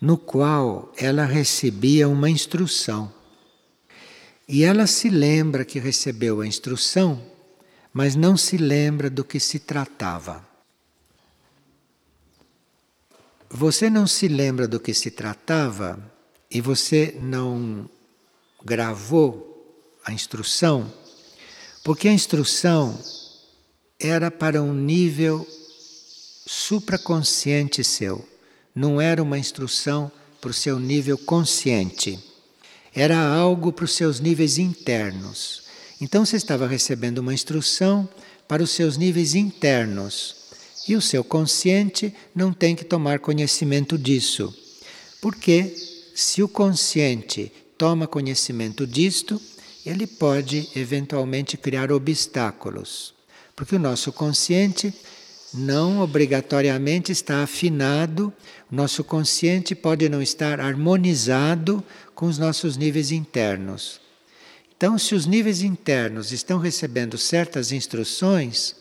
no 0.00 0.16
qual 0.16 0.92
ela 0.96 1.24
recebia 1.24 2.08
uma 2.08 2.30
instrução. 2.30 3.12
E 4.48 4.64
ela 4.64 4.86
se 4.86 5.08
lembra 5.08 5.64
que 5.64 5.78
recebeu 5.78 6.40
a 6.40 6.46
instrução, 6.46 7.22
mas 7.92 8.14
não 8.14 8.36
se 8.36 8.56
lembra 8.56 9.10
do 9.10 9.24
que 9.24 9.38
se 9.38 9.58
tratava. 9.58 10.48
você 13.50 13.88
não 13.88 14.06
se 14.06 14.28
lembra 14.28 14.68
do 14.68 14.78
que 14.78 14.92
se 14.92 15.10
tratava 15.10 15.98
e 16.50 16.60
você 16.60 17.16
não 17.20 17.88
gravou 18.64 19.46
a 20.04 20.12
instrução, 20.12 20.92
porque 21.82 22.08
a 22.08 22.12
instrução 22.12 22.98
era 23.98 24.30
para 24.30 24.62
um 24.62 24.74
nível 24.74 25.46
supraconsciente 26.46 27.82
seu, 27.82 28.26
não 28.74 29.00
era 29.00 29.22
uma 29.22 29.38
instrução 29.38 30.10
para 30.40 30.50
o 30.50 30.54
seu 30.54 30.78
nível 30.78 31.18
consciente, 31.18 32.18
era 32.94 33.18
algo 33.18 33.72
para 33.72 33.84
os 33.84 33.92
seus 33.92 34.20
níveis 34.20 34.58
internos. 34.58 35.62
Então 36.00 36.24
você 36.24 36.36
estava 36.36 36.66
recebendo 36.66 37.18
uma 37.18 37.34
instrução 37.34 38.08
para 38.46 38.62
os 38.62 38.70
seus 38.70 38.96
níveis 38.96 39.34
internos 39.34 40.36
e 40.88 40.96
o 40.96 41.02
seu 41.02 41.22
consciente 41.22 42.14
não 42.34 42.52
tem 42.52 42.74
que 42.74 42.84
tomar 42.84 43.18
conhecimento 43.18 43.98
disso. 43.98 44.54
Porque 45.20 45.74
se 46.14 46.42
o 46.42 46.48
consciente 46.48 47.52
toma 47.76 48.06
conhecimento 48.06 48.86
disto, 48.86 49.40
ele 49.84 50.06
pode 50.06 50.68
eventualmente 50.74 51.56
criar 51.56 51.92
obstáculos. 51.92 53.14
Porque 53.54 53.76
o 53.76 53.78
nosso 53.78 54.12
consciente 54.12 54.92
não 55.52 56.00
obrigatoriamente 56.00 57.10
está 57.10 57.42
afinado, 57.42 58.32
nosso 58.70 59.02
consciente 59.02 59.74
pode 59.74 60.08
não 60.08 60.20
estar 60.20 60.60
harmonizado 60.60 61.82
com 62.14 62.26
os 62.26 62.38
nossos 62.38 62.76
níveis 62.76 63.10
internos. 63.10 64.00
Então, 64.76 64.98
se 64.98 65.14
os 65.14 65.26
níveis 65.26 65.62
internos 65.62 66.30
estão 66.32 66.58
recebendo 66.58 67.18
certas 67.18 67.72
instruções, 67.72 68.76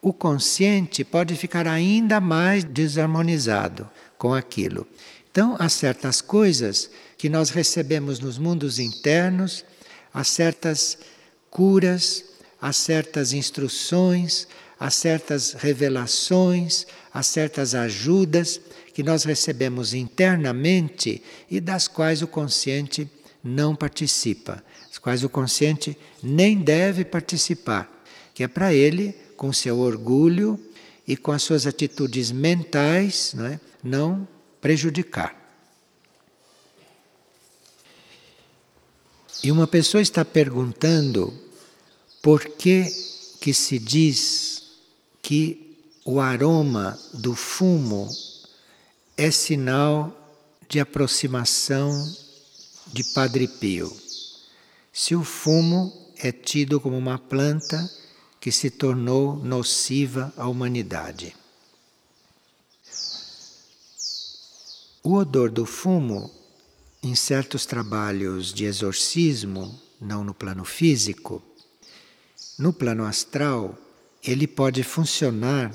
o 0.00 0.12
consciente 0.12 1.04
pode 1.04 1.34
ficar 1.34 1.66
ainda 1.66 2.20
mais 2.20 2.64
desarmonizado 2.64 3.88
com 4.16 4.32
aquilo. 4.32 4.86
Então, 5.30 5.56
há 5.58 5.68
certas 5.68 6.20
coisas 6.20 6.90
que 7.16 7.28
nós 7.28 7.50
recebemos 7.50 8.18
nos 8.18 8.38
mundos 8.38 8.78
internos, 8.78 9.64
há 10.12 10.24
certas 10.24 10.98
curas, 11.50 12.24
há 12.60 12.72
certas 12.72 13.32
instruções, 13.32 14.46
há 14.80 14.88
certas 14.88 15.52
revelações, 15.52 16.86
há 17.12 17.22
certas 17.22 17.74
ajudas 17.74 18.58
que 18.94 19.02
nós 19.02 19.24
recebemos 19.24 19.92
internamente 19.92 21.22
e 21.50 21.60
das 21.60 21.86
quais 21.86 22.22
o 22.22 22.26
consciente 22.26 23.06
não 23.44 23.76
participa, 23.76 24.64
das 24.88 24.96
quais 24.96 25.22
o 25.22 25.28
consciente 25.28 25.96
nem 26.22 26.58
deve 26.58 27.04
participar, 27.04 28.02
que 28.32 28.42
é 28.42 28.48
para 28.48 28.72
ele 28.72 29.14
com 29.36 29.52
seu 29.52 29.78
orgulho 29.78 30.58
e 31.06 31.14
com 31.14 31.30
as 31.30 31.42
suas 31.42 31.66
atitudes 31.66 32.32
mentais, 32.32 33.34
não, 33.34 33.46
é? 33.46 33.60
não 33.84 34.28
prejudicar. 34.62 35.36
E 39.44 39.50
uma 39.52 39.66
pessoa 39.66 40.00
está 40.00 40.24
perguntando 40.24 41.32
por 42.22 42.44
que 42.44 42.86
que 43.40 43.54
se 43.54 43.78
diz 43.78 44.59
que 45.22 45.76
o 46.04 46.20
aroma 46.20 46.98
do 47.14 47.34
fumo 47.34 48.08
é 49.16 49.30
sinal 49.30 50.16
de 50.68 50.80
aproximação 50.80 51.90
de 52.86 53.04
Padre 53.12 53.46
Pio. 53.46 53.94
Se 54.92 55.14
o 55.14 55.22
fumo 55.22 55.92
é 56.18 56.32
tido 56.32 56.80
como 56.80 56.96
uma 56.96 57.18
planta 57.18 57.90
que 58.40 58.50
se 58.50 58.70
tornou 58.70 59.36
nociva 59.36 60.32
à 60.36 60.48
humanidade. 60.48 61.36
O 65.02 65.14
odor 65.14 65.50
do 65.50 65.64
fumo, 65.64 66.30
em 67.02 67.14
certos 67.14 67.64
trabalhos 67.64 68.52
de 68.52 68.64
exorcismo, 68.64 69.80
não 70.00 70.22
no 70.22 70.34
plano 70.34 70.64
físico, 70.64 71.42
no 72.58 72.72
plano 72.72 73.04
astral, 73.04 73.78
ele 74.22 74.46
pode 74.46 74.82
funcionar 74.82 75.72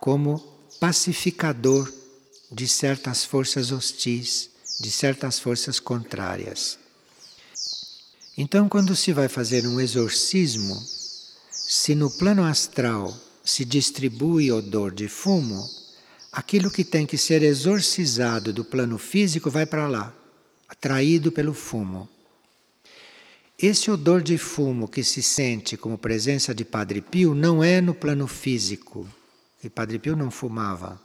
como 0.00 0.38
pacificador 0.80 1.92
de 2.50 2.68
certas 2.68 3.24
forças 3.24 3.72
hostis, 3.72 4.50
de 4.80 4.90
certas 4.90 5.38
forças 5.38 5.80
contrárias. 5.80 6.78
Então, 8.36 8.68
quando 8.68 8.96
se 8.96 9.12
vai 9.12 9.28
fazer 9.28 9.66
um 9.66 9.80
exorcismo, 9.80 10.74
se 11.50 11.94
no 11.94 12.10
plano 12.10 12.42
astral 12.42 13.16
se 13.44 13.64
distribui 13.64 14.50
odor 14.50 14.92
de 14.92 15.08
fumo, 15.08 15.68
aquilo 16.32 16.70
que 16.70 16.84
tem 16.84 17.06
que 17.06 17.16
ser 17.16 17.42
exorcizado 17.42 18.52
do 18.52 18.64
plano 18.64 18.98
físico 18.98 19.50
vai 19.50 19.64
para 19.64 19.86
lá, 19.86 20.12
atraído 20.68 21.30
pelo 21.30 21.54
fumo. 21.54 22.08
Esse 23.58 23.90
odor 23.90 24.20
de 24.20 24.36
fumo 24.36 24.88
que 24.88 25.04
se 25.04 25.22
sente 25.22 25.76
como 25.76 25.96
presença 25.96 26.54
de 26.54 26.64
Padre 26.64 27.00
Pio 27.00 27.34
não 27.34 27.62
é 27.62 27.80
no 27.80 27.94
plano 27.94 28.26
físico. 28.26 29.08
E 29.62 29.70
Padre 29.70 29.98
Pio 29.98 30.16
não 30.16 30.30
fumava. 30.30 31.00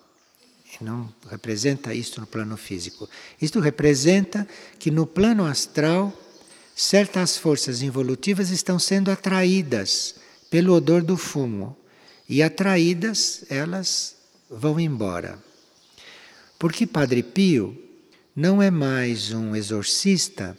Não 0.82 1.14
representa 1.30 1.94
isto 1.94 2.20
no 2.20 2.28
plano 2.28 2.58
físico. 2.58 3.08
Isto 3.42 3.60
representa 3.60 4.48
que 4.80 4.90
no 4.90 5.06
plano 5.06 5.46
astral 5.46 6.14
certas 6.76 7.38
forças 7.38 7.82
involutivas 7.82 8.50
estão 8.50 8.80
sendo 8.80 9.12
atraídas 9.12 10.16
pelo 10.50 10.74
odor 10.74 11.04
do 11.04 11.18
fumo 11.18 11.78
e 12.28 12.42
atraídas 12.42 13.44
elas 13.50 14.16
vão 14.50 14.80
embora. 14.80 15.38
Porque 16.58 16.88
Padre 16.88 17.22
Pio 17.22 17.78
não 18.36 18.62
é 18.62 18.72
mais 18.72 19.32
um 19.32 19.56
exorcista 19.56 20.56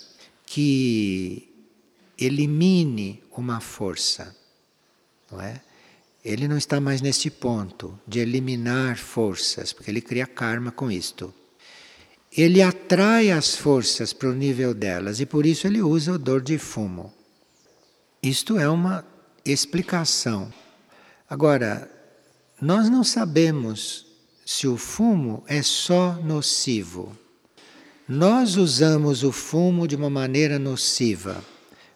que 0.46 1.49
elimine 2.20 3.22
uma 3.36 3.60
força, 3.60 4.36
não 5.30 5.40
é? 5.40 5.60
Ele 6.22 6.46
não 6.46 6.58
está 6.58 6.80
mais 6.80 7.00
neste 7.00 7.30
ponto 7.30 7.98
de 8.06 8.20
eliminar 8.20 8.98
forças, 8.98 9.72
porque 9.72 9.90
ele 9.90 10.02
cria 10.02 10.26
karma 10.26 10.70
com 10.70 10.90
isto. 10.90 11.32
Ele 12.36 12.60
atrai 12.62 13.30
as 13.30 13.56
forças 13.56 14.12
para 14.12 14.28
o 14.28 14.34
nível 14.34 14.74
delas 14.74 15.18
e 15.18 15.26
por 15.26 15.46
isso 15.46 15.66
ele 15.66 15.82
usa 15.82 16.12
o 16.12 16.14
odor 16.16 16.42
de 16.42 16.58
fumo. 16.58 17.12
Isto 18.22 18.58
é 18.58 18.68
uma 18.68 19.04
explicação. 19.44 20.52
Agora, 21.28 21.90
nós 22.60 22.90
não 22.90 23.02
sabemos 23.02 24.06
se 24.44 24.68
o 24.68 24.76
fumo 24.76 25.42
é 25.46 25.62
só 25.62 26.12
nocivo. 26.22 27.16
Nós 28.06 28.56
usamos 28.56 29.22
o 29.22 29.32
fumo 29.32 29.88
de 29.88 29.96
uma 29.96 30.10
maneira 30.10 30.58
nociva, 30.58 31.42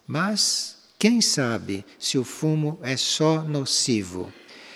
mas 0.07 0.77
quem 0.97 1.21
sabe 1.21 1.85
se 1.99 2.17
o 2.17 2.23
fumo 2.23 2.79
é 2.81 2.95
só 2.95 3.41
nocivo? 3.41 4.31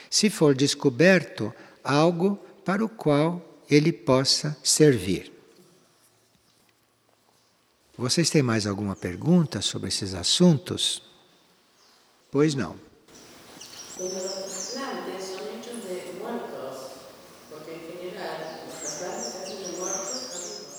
Se 0.10 0.30
for 0.30 0.56
descoberto 0.56 1.54
algo 1.84 2.38
para 2.66 2.84
o 2.84 2.90
qual 2.90 3.42
ele 3.70 3.92
possa 3.92 4.58
servir. 4.64 5.32
Vocês 7.98 8.30
têm 8.30 8.42
mais 8.42 8.66
alguma 8.66 8.96
pergunta 8.96 9.62
sobre 9.62 9.90
esses 9.90 10.14
assuntos? 10.14 11.02
Pois 12.32 12.56
não. 12.56 12.76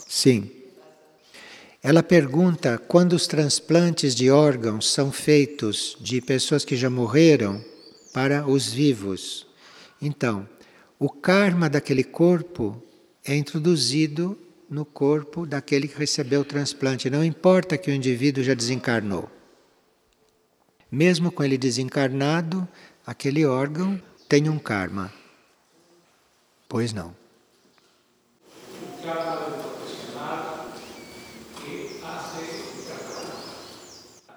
Sim. 0.08 0.59
Ela 1.82 2.02
pergunta 2.02 2.76
quando 2.76 3.14
os 3.14 3.26
transplantes 3.26 4.14
de 4.14 4.30
órgãos 4.30 4.90
são 4.90 5.10
feitos 5.10 5.96
de 5.98 6.20
pessoas 6.20 6.62
que 6.62 6.76
já 6.76 6.90
morreram 6.90 7.64
para 8.12 8.46
os 8.46 8.70
vivos. 8.70 9.46
Então, 10.00 10.46
o 10.98 11.08
karma 11.08 11.70
daquele 11.70 12.04
corpo 12.04 12.82
é 13.24 13.34
introduzido 13.34 14.36
no 14.68 14.84
corpo 14.84 15.46
daquele 15.46 15.88
que 15.88 15.98
recebeu 15.98 16.42
o 16.42 16.44
transplante. 16.44 17.08
Não 17.08 17.24
importa 17.24 17.78
que 17.78 17.90
o 17.90 17.94
indivíduo 17.94 18.44
já 18.44 18.52
desencarnou. 18.52 19.30
Mesmo 20.92 21.32
com 21.32 21.42
ele 21.42 21.56
desencarnado, 21.56 22.68
aquele 23.06 23.46
órgão 23.46 24.00
tem 24.28 24.50
um 24.50 24.58
karma. 24.58 25.10
Pois 26.68 26.92
não. 26.92 27.16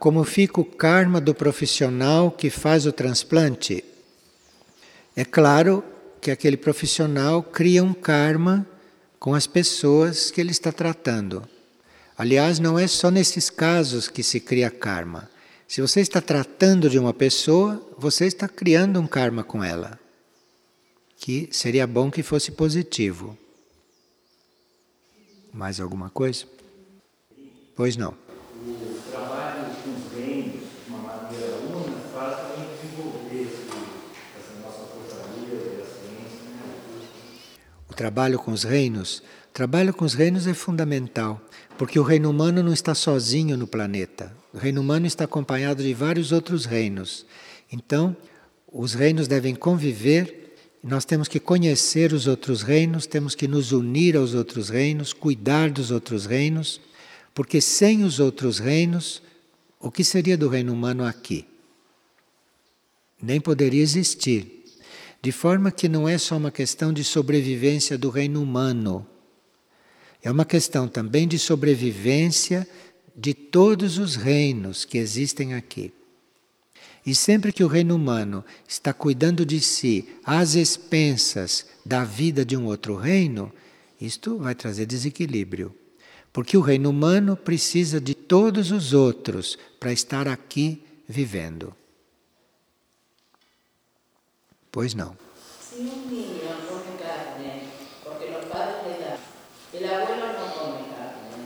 Como 0.04 0.22
fica 0.26 0.60
o 0.60 0.66
karma 0.66 1.22
do 1.22 1.34
profissional 1.34 2.30
que 2.30 2.50
faz 2.50 2.86
o 2.86 2.92
transplante? 2.92 3.86
É 5.16 5.24
claro 5.24 5.82
que 6.20 6.30
aquele 6.30 6.58
profissional 6.58 7.42
cria 7.42 7.82
um 7.82 7.94
karma 7.94 8.68
com 9.18 9.34
as 9.34 9.48
pessoas 9.48 10.30
que 10.30 10.42
ele 10.42 10.52
está 10.52 10.74
tratando. 10.74 11.48
Aliás, 12.18 12.60
não 12.60 12.78
é 12.78 12.86
só 12.86 13.10
nesses 13.10 13.50
casos 13.50 14.10
que 14.10 14.22
se 14.24 14.42
cria 14.42 14.70
karma. 14.70 15.30
Se 15.70 15.80
você 15.80 16.02
está 16.02 16.20
tratando 16.20 16.90
de 16.90 17.00
uma 17.00 17.14
pessoa, 17.14 17.82
você 17.98 18.26
está 18.26 18.50
criando 18.50 19.00
um 19.00 19.08
karma 19.08 19.42
com 19.42 19.64
ela, 19.64 19.98
que 21.16 21.48
seria 21.50 21.88
bom 21.88 22.12
que 22.12 22.22
fosse 22.22 22.52
positivo. 22.52 23.38
Mais 25.54 25.80
alguma 25.80 26.10
coisa? 26.10 26.44
Pois 27.74 27.96
não. 27.96 28.14
o 28.68 29.02
trabalho 29.10 29.63
com 38.40 38.52
os 38.52 38.64
reinos, 38.64 39.24
o 39.50 39.54
trabalho 39.54 39.94
com 39.94 40.04
os 40.04 40.14
reinos 40.14 40.48
é 40.48 40.54
fundamental, 40.54 41.42
porque 41.78 42.00
o 42.00 42.04
reino 42.04 42.30
humano 42.30 42.64
não 42.64 42.74
está 42.74 42.96
sozinho 42.96 43.56
no 43.56 43.68
planeta. 43.68 44.36
O 44.54 44.58
reino 44.58 44.82
humano 44.82 45.06
está 45.06 45.26
acompanhado 45.26 45.84
de 45.84 45.94
vários 45.94 46.32
outros 46.32 46.66
reinos. 46.66 47.26
Então, 47.72 48.16
os 48.72 48.94
reinos 48.94 49.28
devem 49.28 49.54
conviver, 49.54 50.56
nós 50.84 51.06
temos 51.06 51.28
que 51.28 51.40
conhecer 51.40 52.14
os 52.14 52.26
outros 52.26 52.62
reinos, 52.64 53.06
temos 53.06 53.36
que 53.36 53.48
nos 53.48 53.72
unir 53.72 54.18
aos 54.18 54.34
outros 54.34 54.70
reinos, 54.70 55.14
cuidar 55.14 55.70
dos 55.70 55.92
outros 55.92 56.26
reinos, 56.26 56.82
porque 57.34 57.62
sem 57.62 58.04
os 58.04 58.20
outros 58.20 58.60
reinos, 58.60 59.22
o 59.80 59.92
que 59.92 60.04
seria 60.04 60.38
do 60.38 60.50
reino 60.50 60.74
humano 60.74 61.06
aqui? 61.06 61.46
Nem 63.22 63.40
poderia 63.40 63.82
existir. 63.82 64.63
De 65.24 65.32
forma 65.32 65.72
que 65.72 65.88
não 65.88 66.06
é 66.06 66.18
só 66.18 66.36
uma 66.36 66.52
questão 66.52 66.92
de 66.92 67.02
sobrevivência 67.02 67.98
do 67.98 68.10
reino 68.10 68.44
humano, 68.44 69.08
é 70.22 70.30
uma 70.30 70.44
questão 70.44 70.86
também 70.86 71.26
de 71.26 71.40
sobrevivência 71.40 72.68
de 73.16 73.34
todos 73.34 73.98
os 73.98 74.18
reinos 74.18 74.84
que 74.84 74.98
existem 74.98 75.54
aqui. 75.54 75.94
E 77.06 77.16
sempre 77.16 77.54
que 77.54 77.64
o 77.64 77.70
reino 77.70 77.96
humano 77.96 78.44
está 78.68 78.92
cuidando 78.92 79.46
de 79.46 79.62
si 79.62 80.10
às 80.26 80.56
expensas 80.56 81.68
da 81.86 82.04
vida 82.04 82.44
de 82.44 82.58
um 82.58 82.66
outro 82.66 82.98
reino, 82.98 83.50
isto 84.02 84.38
vai 84.38 84.54
trazer 84.54 84.86
desequilíbrio. 84.86 85.74
Porque 86.34 86.58
o 86.58 86.62
reino 86.62 86.90
humano 86.90 87.38
precisa 87.38 88.02
de 88.02 88.14
todos 88.14 88.72
os 88.72 88.92
outros 88.92 89.58
para 89.80 89.94
estar 89.94 90.28
aqui 90.28 90.84
vivendo. 91.08 91.74
Pois 94.74 94.96
não. 94.96 95.16
Se 95.62 95.82
um 95.82 96.10
niño 96.10 96.50
come 96.68 96.98
carne, 96.98 97.62
porque 98.04 98.26
os 98.26 98.46
padres 98.46 98.82
le 98.88 98.96
dan, 99.04 99.20
el 99.72 99.86
abuelo 99.86 100.26
não 100.34 100.50
come 100.58 100.82
carne, 100.90 101.38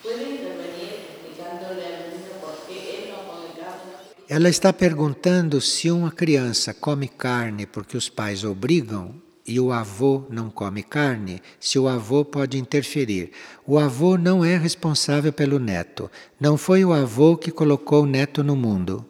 ¿puede 0.00 0.22
intervenir 0.36 0.92
explicándole 1.10 1.84
al 1.84 2.02
niño 2.12 2.34
por 2.40 2.54
qué 2.68 2.76
él 2.94 3.10
não 3.10 3.24
come 3.26 3.48
carne? 3.58 3.92
Ela 4.28 4.48
está 4.48 4.72
perguntando 4.72 5.60
se 5.60 5.90
uma 5.90 6.12
criança 6.12 6.72
come 6.72 7.08
carne 7.08 7.66
porque 7.66 7.96
os 7.96 8.08
pais 8.08 8.44
obrigam 8.44 9.12
e 9.44 9.58
o 9.58 9.72
avô 9.72 10.24
não 10.30 10.48
come 10.48 10.84
carne, 10.84 11.42
se 11.58 11.80
o 11.80 11.88
avô 11.88 12.24
pode 12.24 12.58
interferir. 12.58 13.32
O 13.66 13.76
avô 13.76 14.16
não 14.16 14.44
é 14.44 14.56
responsável 14.56 15.32
pelo 15.32 15.58
neto. 15.58 16.08
Não 16.38 16.56
foi 16.56 16.84
o 16.84 16.92
avô 16.92 17.36
que 17.36 17.50
colocou 17.50 18.04
o 18.04 18.06
neto 18.06 18.44
no 18.44 18.54
mundo. 18.54 19.04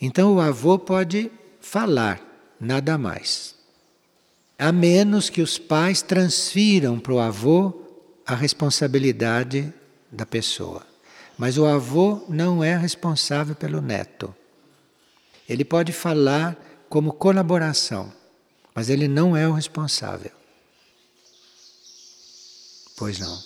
Então 0.00 0.36
o 0.36 0.40
avô 0.40 0.78
pode 0.78 1.28
falar, 1.60 2.29
nada 2.60 2.98
mais. 2.98 3.54
A 4.58 4.70
menos 4.70 5.30
que 5.30 5.40
os 5.40 5.56
pais 5.56 6.02
transfiram 6.02 7.00
para 7.00 7.14
o 7.14 7.18
avô 7.18 7.72
a 8.26 8.34
responsabilidade 8.34 9.72
da 10.12 10.26
pessoa. 10.26 10.86
Mas 11.38 11.56
o 11.56 11.64
avô 11.64 12.22
não 12.28 12.62
é 12.62 12.76
responsável 12.76 13.54
pelo 13.54 13.80
neto. 13.80 14.34
Ele 15.48 15.64
pode 15.64 15.92
falar 15.92 16.56
como 16.88 17.14
colaboração, 17.14 18.12
mas 18.74 18.90
ele 18.90 19.08
não 19.08 19.36
é 19.36 19.48
o 19.48 19.52
responsável. 19.52 20.32
Pois 22.96 23.18
não. 23.18 23.42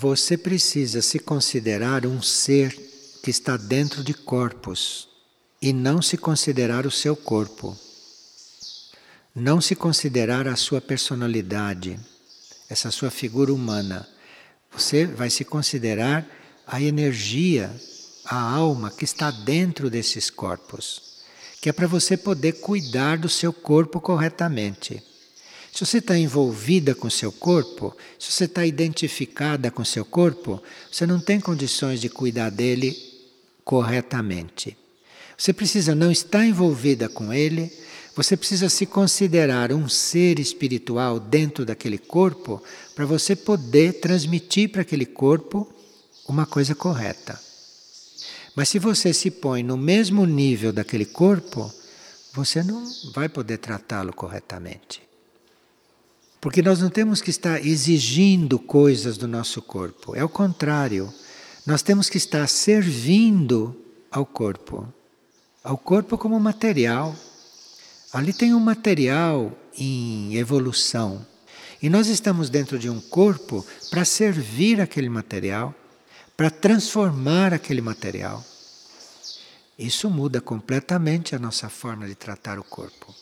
Você 0.00 0.38
precisa 0.38 1.02
se 1.02 1.18
considerar 1.18 2.06
um 2.06 2.22
ser 2.22 2.74
que 3.22 3.30
está 3.30 3.58
dentro 3.58 4.02
de 4.02 4.14
corpos 4.14 5.06
e 5.60 5.74
não 5.74 6.00
se 6.00 6.16
considerar 6.16 6.86
o 6.86 6.90
seu 6.90 7.14
corpo. 7.14 7.76
Não 9.34 9.60
se 9.60 9.76
considerar 9.76 10.48
a 10.48 10.56
sua 10.56 10.80
personalidade, 10.80 12.00
essa 12.70 12.90
sua 12.90 13.10
figura 13.10 13.52
humana. 13.52 14.08
Você 14.72 15.04
vai 15.04 15.28
se 15.28 15.44
considerar 15.44 16.26
a 16.66 16.80
energia, 16.80 17.70
a 18.24 18.40
alma 18.40 18.90
que 18.90 19.04
está 19.04 19.30
dentro 19.30 19.90
desses 19.90 20.30
corpos, 20.30 21.20
que 21.60 21.68
é 21.68 21.74
para 21.74 21.86
você 21.86 22.16
poder 22.16 22.52
cuidar 22.52 23.18
do 23.18 23.28
seu 23.28 23.52
corpo 23.52 24.00
corretamente. 24.00 25.09
Se 25.72 25.86
você 25.86 25.98
está 25.98 26.18
envolvida 26.18 26.94
com 26.94 27.08
seu 27.08 27.30
corpo, 27.30 27.96
se 28.18 28.32
você 28.32 28.44
está 28.44 28.66
identificada 28.66 29.70
com 29.70 29.84
seu 29.84 30.04
corpo, 30.04 30.62
você 30.90 31.06
não 31.06 31.20
tem 31.20 31.40
condições 31.40 32.00
de 32.00 32.08
cuidar 32.08 32.50
dele 32.50 32.96
corretamente. 33.64 34.76
Você 35.38 35.52
precisa 35.52 35.94
não 35.94 36.10
estar 36.10 36.44
envolvida 36.44 37.08
com 37.08 37.32
ele, 37.32 37.72
você 38.14 38.36
precisa 38.36 38.68
se 38.68 38.84
considerar 38.84 39.72
um 39.72 39.88
ser 39.88 40.38
espiritual 40.38 41.20
dentro 41.20 41.64
daquele 41.64 41.96
corpo 41.96 42.62
para 42.94 43.06
você 43.06 43.36
poder 43.36 44.00
transmitir 44.00 44.70
para 44.70 44.82
aquele 44.82 45.06
corpo 45.06 45.66
uma 46.28 46.44
coisa 46.44 46.74
correta. 46.74 47.40
Mas 48.54 48.68
se 48.68 48.78
você 48.78 49.14
se 49.14 49.30
põe 49.30 49.62
no 49.62 49.76
mesmo 49.76 50.26
nível 50.26 50.72
daquele 50.72 51.06
corpo, 51.06 51.72
você 52.34 52.62
não 52.62 52.84
vai 53.14 53.28
poder 53.28 53.58
tratá-lo 53.58 54.12
corretamente. 54.12 55.09
Porque 56.40 56.62
nós 56.62 56.80
não 56.80 56.88
temos 56.88 57.20
que 57.20 57.30
estar 57.30 57.64
exigindo 57.64 58.58
coisas 58.58 59.18
do 59.18 59.28
nosso 59.28 59.60
corpo, 59.60 60.16
é 60.16 60.24
o 60.24 60.28
contrário. 60.28 61.12
Nós 61.66 61.82
temos 61.82 62.08
que 62.08 62.16
estar 62.16 62.48
servindo 62.48 63.76
ao 64.10 64.24
corpo, 64.24 64.88
ao 65.62 65.76
corpo 65.76 66.16
como 66.16 66.40
material. 66.40 67.14
Ali 68.12 68.32
tem 68.32 68.54
um 68.54 68.60
material 68.60 69.52
em 69.76 70.34
evolução. 70.36 71.24
E 71.82 71.88
nós 71.88 72.08
estamos 72.08 72.50
dentro 72.50 72.78
de 72.78 72.90
um 72.90 73.00
corpo 73.00 73.64
para 73.90 74.04
servir 74.04 74.80
aquele 74.80 75.08
material, 75.08 75.74
para 76.36 76.50
transformar 76.50 77.54
aquele 77.54 77.80
material. 77.80 78.44
Isso 79.78 80.10
muda 80.10 80.40
completamente 80.40 81.34
a 81.34 81.38
nossa 81.38 81.68
forma 81.70 82.06
de 82.06 82.14
tratar 82.14 82.58
o 82.58 82.64
corpo. 82.64 83.14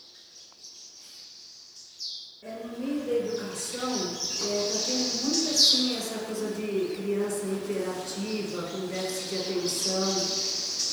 É, 2.41 2.65
no 2.65 2.85
meio 2.85 3.05
da 3.05 3.13
educação, 3.13 3.89
é, 3.91 4.71
tá 4.71 5.48
assim 5.59 5.97
essa 5.97 6.19
coisa 6.19 6.47
de 6.55 6.95
criança 6.95 7.41
hiperativa, 7.45 8.63
com 8.63 8.87
déficit 8.87 9.29
de 9.29 9.41
atenção. 9.41 10.09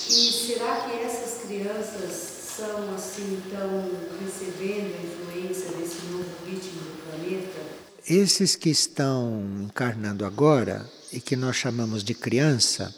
E 0.08 0.32
será 0.32 0.80
que 0.80 0.96
essas 1.04 1.44
crianças 1.46 2.56
são 2.56 2.94
assim, 2.94 3.40
estão 3.44 3.90
recebendo 4.20 4.96
a 4.96 5.04
influência 5.06 5.70
desse 5.70 6.04
novo 6.06 6.30
ritmo 6.44 6.80
do 6.80 7.02
planeta? 7.04 7.60
Esses 8.08 8.56
que 8.56 8.70
estão 8.70 9.62
encarnando 9.62 10.24
agora 10.24 10.88
e 11.12 11.20
que 11.20 11.36
nós 11.36 11.54
chamamos 11.54 12.02
de 12.02 12.14
criança, 12.14 12.92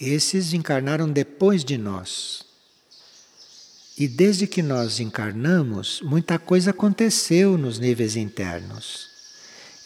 esses 0.00 0.54
encarnaram 0.54 1.10
depois 1.10 1.62
de 1.64 1.76
nós. 1.76 2.44
E 3.96 4.08
desde 4.08 4.46
que 4.46 4.62
nós 4.62 5.00
encarnamos, 5.00 6.00
muita 6.02 6.38
coisa 6.38 6.70
aconteceu 6.70 7.58
nos 7.58 7.78
níveis 7.78 8.16
internos. 8.16 9.13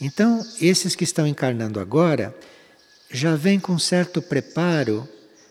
Então, 0.01 0.47
esses 0.61 0.95
que 0.95 1.05
estão 1.05 1.27
encarnando 1.27 1.81
agora 1.81 2.35
já 3.11 3.35
vêm 3.35 3.59
com 3.59 3.79
certo 3.79 4.23
preparo 4.23 5.09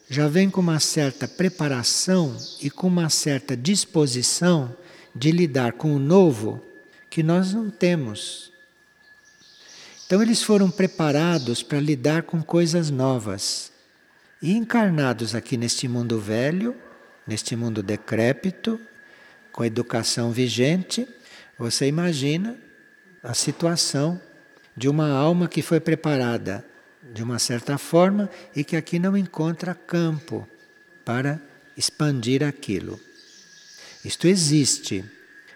já 0.09 0.27
vem 0.27 0.49
com 0.49 0.61
uma 0.61 0.79
certa 0.79 1.27
preparação 1.27 2.35
e 2.61 2.69
com 2.69 2.87
uma 2.87 3.09
certa 3.09 3.57
disposição 3.57 4.73
de 5.13 5.31
lidar 5.31 5.73
com 5.73 5.93
o 5.93 5.99
novo 5.99 6.63
que 7.09 7.21
nós 7.21 7.53
não 7.53 7.69
temos. 7.69 8.51
Então, 10.05 10.21
eles 10.21 10.41
foram 10.41 10.71
preparados 10.71 11.61
para 11.61 11.79
lidar 11.81 12.23
com 12.23 12.41
coisas 12.41 12.89
novas. 12.89 13.71
E 14.41 14.53
encarnados 14.53 15.35
aqui 15.35 15.57
neste 15.57 15.87
mundo 15.87 16.19
velho, 16.19 16.73
neste 17.25 17.55
mundo 17.55 17.83
decrépito, 17.83 18.79
com 19.51 19.63
a 19.63 19.67
educação 19.67 20.31
vigente, 20.31 21.05
você 21.59 21.87
imagina 21.87 22.55
a 23.21 23.33
situação 23.33 24.21
de 24.77 24.87
uma 24.87 25.09
alma 25.09 25.47
que 25.47 25.63
foi 25.63 25.79
preparada 25.79 26.63
de 27.13 27.23
uma 27.23 27.39
certa 27.39 27.77
forma 27.79 28.29
e 28.55 28.63
que 28.63 28.75
aqui 28.75 28.99
não 28.99 29.17
encontra 29.17 29.73
campo 29.73 30.47
para 31.03 31.41
expandir 31.75 32.43
aquilo. 32.43 32.99
Isto 34.05 34.27
existe. 34.27 35.03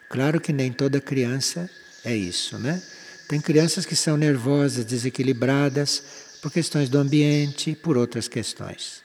Claro 0.09 0.41
que 0.41 0.51
nem 0.51 0.73
toda 0.73 0.99
criança 0.99 1.69
é 2.03 2.15
isso, 2.15 2.57
né? 2.57 2.81
Tem 3.27 3.39
crianças 3.39 3.85
que 3.85 3.95
são 3.95 4.17
nervosas, 4.17 4.83
desequilibradas 4.83 6.03
por 6.41 6.51
questões 6.51 6.89
do 6.89 6.97
ambiente 6.97 7.75
por 7.75 7.97
outras 7.97 8.27
questões. 8.27 9.03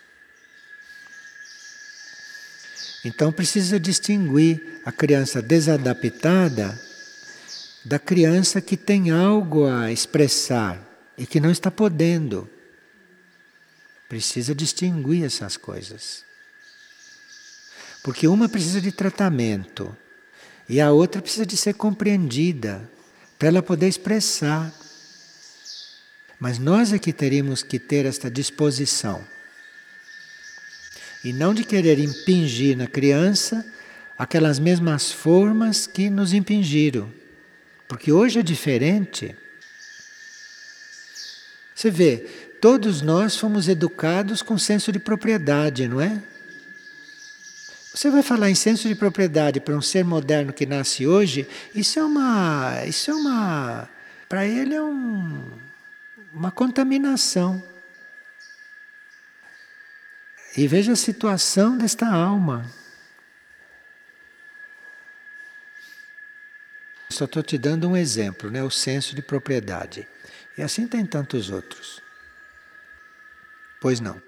Então 3.05 3.31
precisa 3.31 3.79
distinguir 3.79 4.81
a 4.85 4.91
criança 4.91 5.43
desadaptada 5.43 6.81
da 7.87 8.01
criança 8.01 8.61
que 8.61 8.77
tem 8.77 9.13
algo 9.13 9.65
a 9.65 9.93
expressar 9.93 10.85
e 11.17 11.25
que 11.25 11.39
não 11.39 11.53
está 11.53 11.71
podendo. 11.71 12.51
Precisa 14.09 14.53
distinguir 14.57 15.25
essas 15.25 15.57
coisas. 15.57 16.25
Porque 18.03 18.27
uma 18.27 18.49
precisa 18.49 18.81
de 18.81 18.91
tratamento 18.91 19.97
e 20.69 20.81
a 20.81 20.91
outra 20.91 21.23
precisa 21.23 21.47
de 21.47 21.57
ser 21.57 21.75
compreendida 21.75 22.91
para 23.39 23.49
ela 23.49 23.63
poder 23.63 23.87
expressar. 23.87 24.75
Mas 26.41 26.59
nós 26.59 26.93
é 26.93 26.99
que 26.99 27.13
teríamos 27.13 27.63
que 27.63 27.79
ter 27.79 28.05
esta 28.05 28.29
disposição. 28.29 29.25
E 31.23 31.33
não 31.33 31.55
de 31.55 31.63
querer 31.63 32.01
impingir 32.01 32.77
na 32.77 32.89
criança 32.89 33.65
aquelas 34.19 34.59
mesmas 34.59 35.13
formas 35.13 35.87
que 35.87 36.11
nos 36.11 36.33
impingiram. 36.33 37.26
Porque 37.89 38.11
hoje 38.11 38.41
é 38.41 38.43
diferente. 38.43 39.37
Você 41.75 41.91
vê, 41.91 42.19
todos 42.61 43.03
nós 43.03 43.37
fomos 43.37 43.69
educados 43.69 44.43
com 44.43 44.59
senso 44.59 44.91
de 44.91 44.99
propriedade, 44.99 45.87
não 45.87 46.01
é? 46.01 46.23
Você 47.97 48.11
vai 48.11 48.23
falar 48.23 48.51
em 48.51 48.55
senso 48.55 48.89
de 48.89 48.95
propriedade 48.95 49.59
para 49.61 49.75
um 49.75 49.81
ser 49.81 50.05
moderno 50.05 50.53
que 50.53 50.67
nasce 50.67 51.07
hoje, 51.07 51.49
isso 51.75 51.99
é 51.99 52.05
uma. 52.05 52.85
Isso 52.87 53.11
é 53.11 53.15
uma. 53.15 53.89
Para 54.29 54.47
ele 54.47 54.75
é 54.75 54.83
um, 54.83 55.43
uma 56.33 56.51
contaminação. 56.51 57.63
E 60.57 60.67
veja 60.67 60.93
a 60.93 60.97
situação 60.97 61.79
desta 61.79 62.07
alma. 62.07 62.67
Só 67.09 67.25
estou 67.25 67.43
te 67.43 67.57
dando 67.57 67.89
um 67.89 67.97
exemplo, 67.97 68.51
né? 68.51 68.63
o 68.63 68.71
senso 68.71 69.15
de 69.15 69.23
propriedade. 69.23 70.07
E 70.59 70.63
assim 70.63 70.87
tem 70.87 71.05
tantos 71.07 71.51
outros. 71.51 72.01
Pois 73.81 74.01
não. 74.01 74.21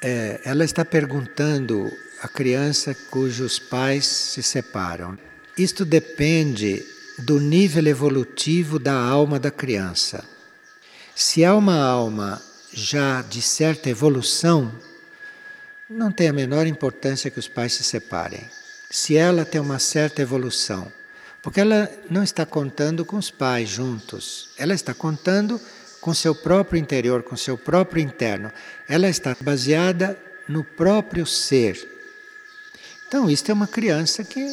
É, 0.00 0.40
ela 0.44 0.64
está 0.64 0.84
perguntando 0.84 1.90
a 2.22 2.28
criança 2.28 2.94
cujos 2.94 3.58
pais 3.58 4.06
se 4.06 4.42
separam. 4.42 5.18
Isto 5.56 5.84
depende 5.84 6.84
do 7.18 7.40
nível 7.40 7.86
evolutivo 7.86 8.78
da 8.78 8.94
alma 8.94 9.40
da 9.40 9.50
criança. 9.50 10.24
Se 11.14 11.44
há 11.44 11.54
uma 11.54 11.78
alma 11.78 12.40
já 12.76 13.22
de 13.22 13.40
certa 13.40 13.88
evolução, 13.88 14.70
não 15.88 16.12
tem 16.12 16.28
a 16.28 16.32
menor 16.32 16.66
importância 16.66 17.30
que 17.30 17.38
os 17.38 17.48
pais 17.48 17.72
se 17.72 17.82
separem. 17.82 18.44
Se 18.90 19.16
ela 19.16 19.46
tem 19.46 19.58
uma 19.58 19.78
certa 19.78 20.20
evolução, 20.20 20.92
porque 21.42 21.58
ela 21.58 21.90
não 22.10 22.22
está 22.22 22.44
contando 22.44 23.02
com 23.02 23.16
os 23.16 23.30
pais 23.30 23.70
juntos, 23.70 24.50
ela 24.58 24.74
está 24.74 24.92
contando 24.92 25.58
com 26.02 26.12
seu 26.12 26.34
próprio 26.34 26.78
interior, 26.78 27.22
com 27.22 27.34
seu 27.34 27.56
próprio 27.56 28.02
interno. 28.02 28.52
Ela 28.86 29.08
está 29.08 29.34
baseada 29.40 30.18
no 30.46 30.62
próprio 30.62 31.24
ser. 31.24 31.82
Então, 33.08 33.30
isto 33.30 33.50
é 33.50 33.54
uma 33.54 33.66
criança 33.66 34.22
que 34.22 34.46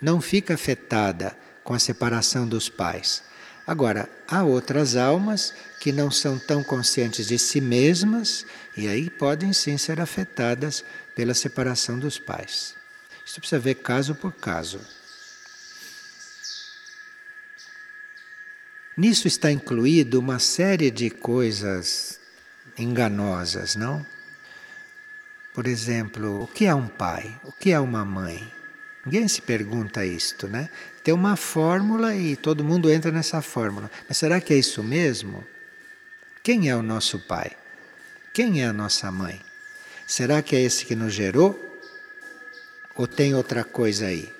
não 0.00 0.20
fica 0.20 0.54
afetada 0.54 1.36
com 1.62 1.74
a 1.74 1.78
separação 1.78 2.44
dos 2.46 2.68
pais. 2.68 3.22
Agora, 3.66 4.08
há 4.26 4.42
outras 4.42 4.96
almas 4.96 5.54
que 5.78 5.92
não 5.92 6.10
são 6.10 6.38
tão 6.38 6.62
conscientes 6.62 7.26
de 7.26 7.38
si 7.38 7.60
mesmas 7.60 8.44
e 8.76 8.88
aí 8.88 9.08
podem 9.08 9.52
sim 9.52 9.78
ser 9.78 10.00
afetadas 10.00 10.84
pela 11.14 11.34
separação 11.34 11.98
dos 11.98 12.18
pais. 12.18 12.74
Isso 13.24 13.40
precisa 13.40 13.60
ver 13.60 13.76
caso 13.76 14.14
por 14.14 14.32
caso. 14.32 14.80
Nisso 18.96 19.26
está 19.26 19.50
incluído 19.50 20.18
uma 20.18 20.38
série 20.38 20.90
de 20.90 21.08
coisas 21.08 22.20
enganosas, 22.76 23.74
não? 23.74 24.04
Por 25.54 25.66
exemplo, 25.66 26.42
o 26.42 26.46
que 26.46 26.66
é 26.66 26.74
um 26.74 26.88
pai? 26.88 27.38
O 27.44 27.52
que 27.52 27.72
é 27.72 27.80
uma 27.80 28.04
mãe? 28.04 28.52
Ninguém 29.04 29.26
se 29.28 29.40
pergunta 29.40 30.04
isto, 30.04 30.46
né? 30.46 30.68
Tem 31.02 31.12
uma 31.12 31.36
fórmula 31.36 32.14
e 32.14 32.36
todo 32.36 32.62
mundo 32.62 32.90
entra 32.90 33.10
nessa 33.10 33.42
fórmula. 33.42 33.90
Mas 34.08 34.18
será 34.18 34.40
que 34.40 34.54
é 34.54 34.56
isso 34.56 34.82
mesmo? 34.82 35.44
Quem 36.42 36.68
é 36.68 36.76
o 36.76 36.82
nosso 36.82 37.18
pai? 37.18 37.52
Quem 38.32 38.62
é 38.62 38.66
a 38.66 38.72
nossa 38.72 39.10
mãe? 39.10 39.40
Será 40.06 40.42
que 40.42 40.54
é 40.54 40.60
esse 40.60 40.86
que 40.86 40.94
nos 40.94 41.12
gerou? 41.12 41.58
Ou 42.94 43.06
tem 43.06 43.34
outra 43.34 43.64
coisa 43.64 44.06
aí? 44.06 44.32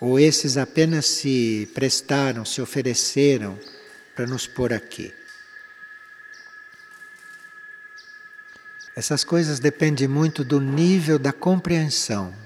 Ou 0.00 0.18
esses 0.18 0.56
apenas 0.56 1.06
se 1.06 1.68
prestaram, 1.74 2.44
se 2.44 2.60
ofereceram 2.62 3.58
para 4.14 4.26
nos 4.26 4.46
pôr 4.46 4.72
aqui? 4.72 5.12
Essas 8.96 9.24
coisas 9.24 9.58
dependem 9.58 10.06
muito 10.06 10.44
do 10.44 10.60
nível 10.60 11.18
da 11.18 11.32
compreensão 11.32 12.43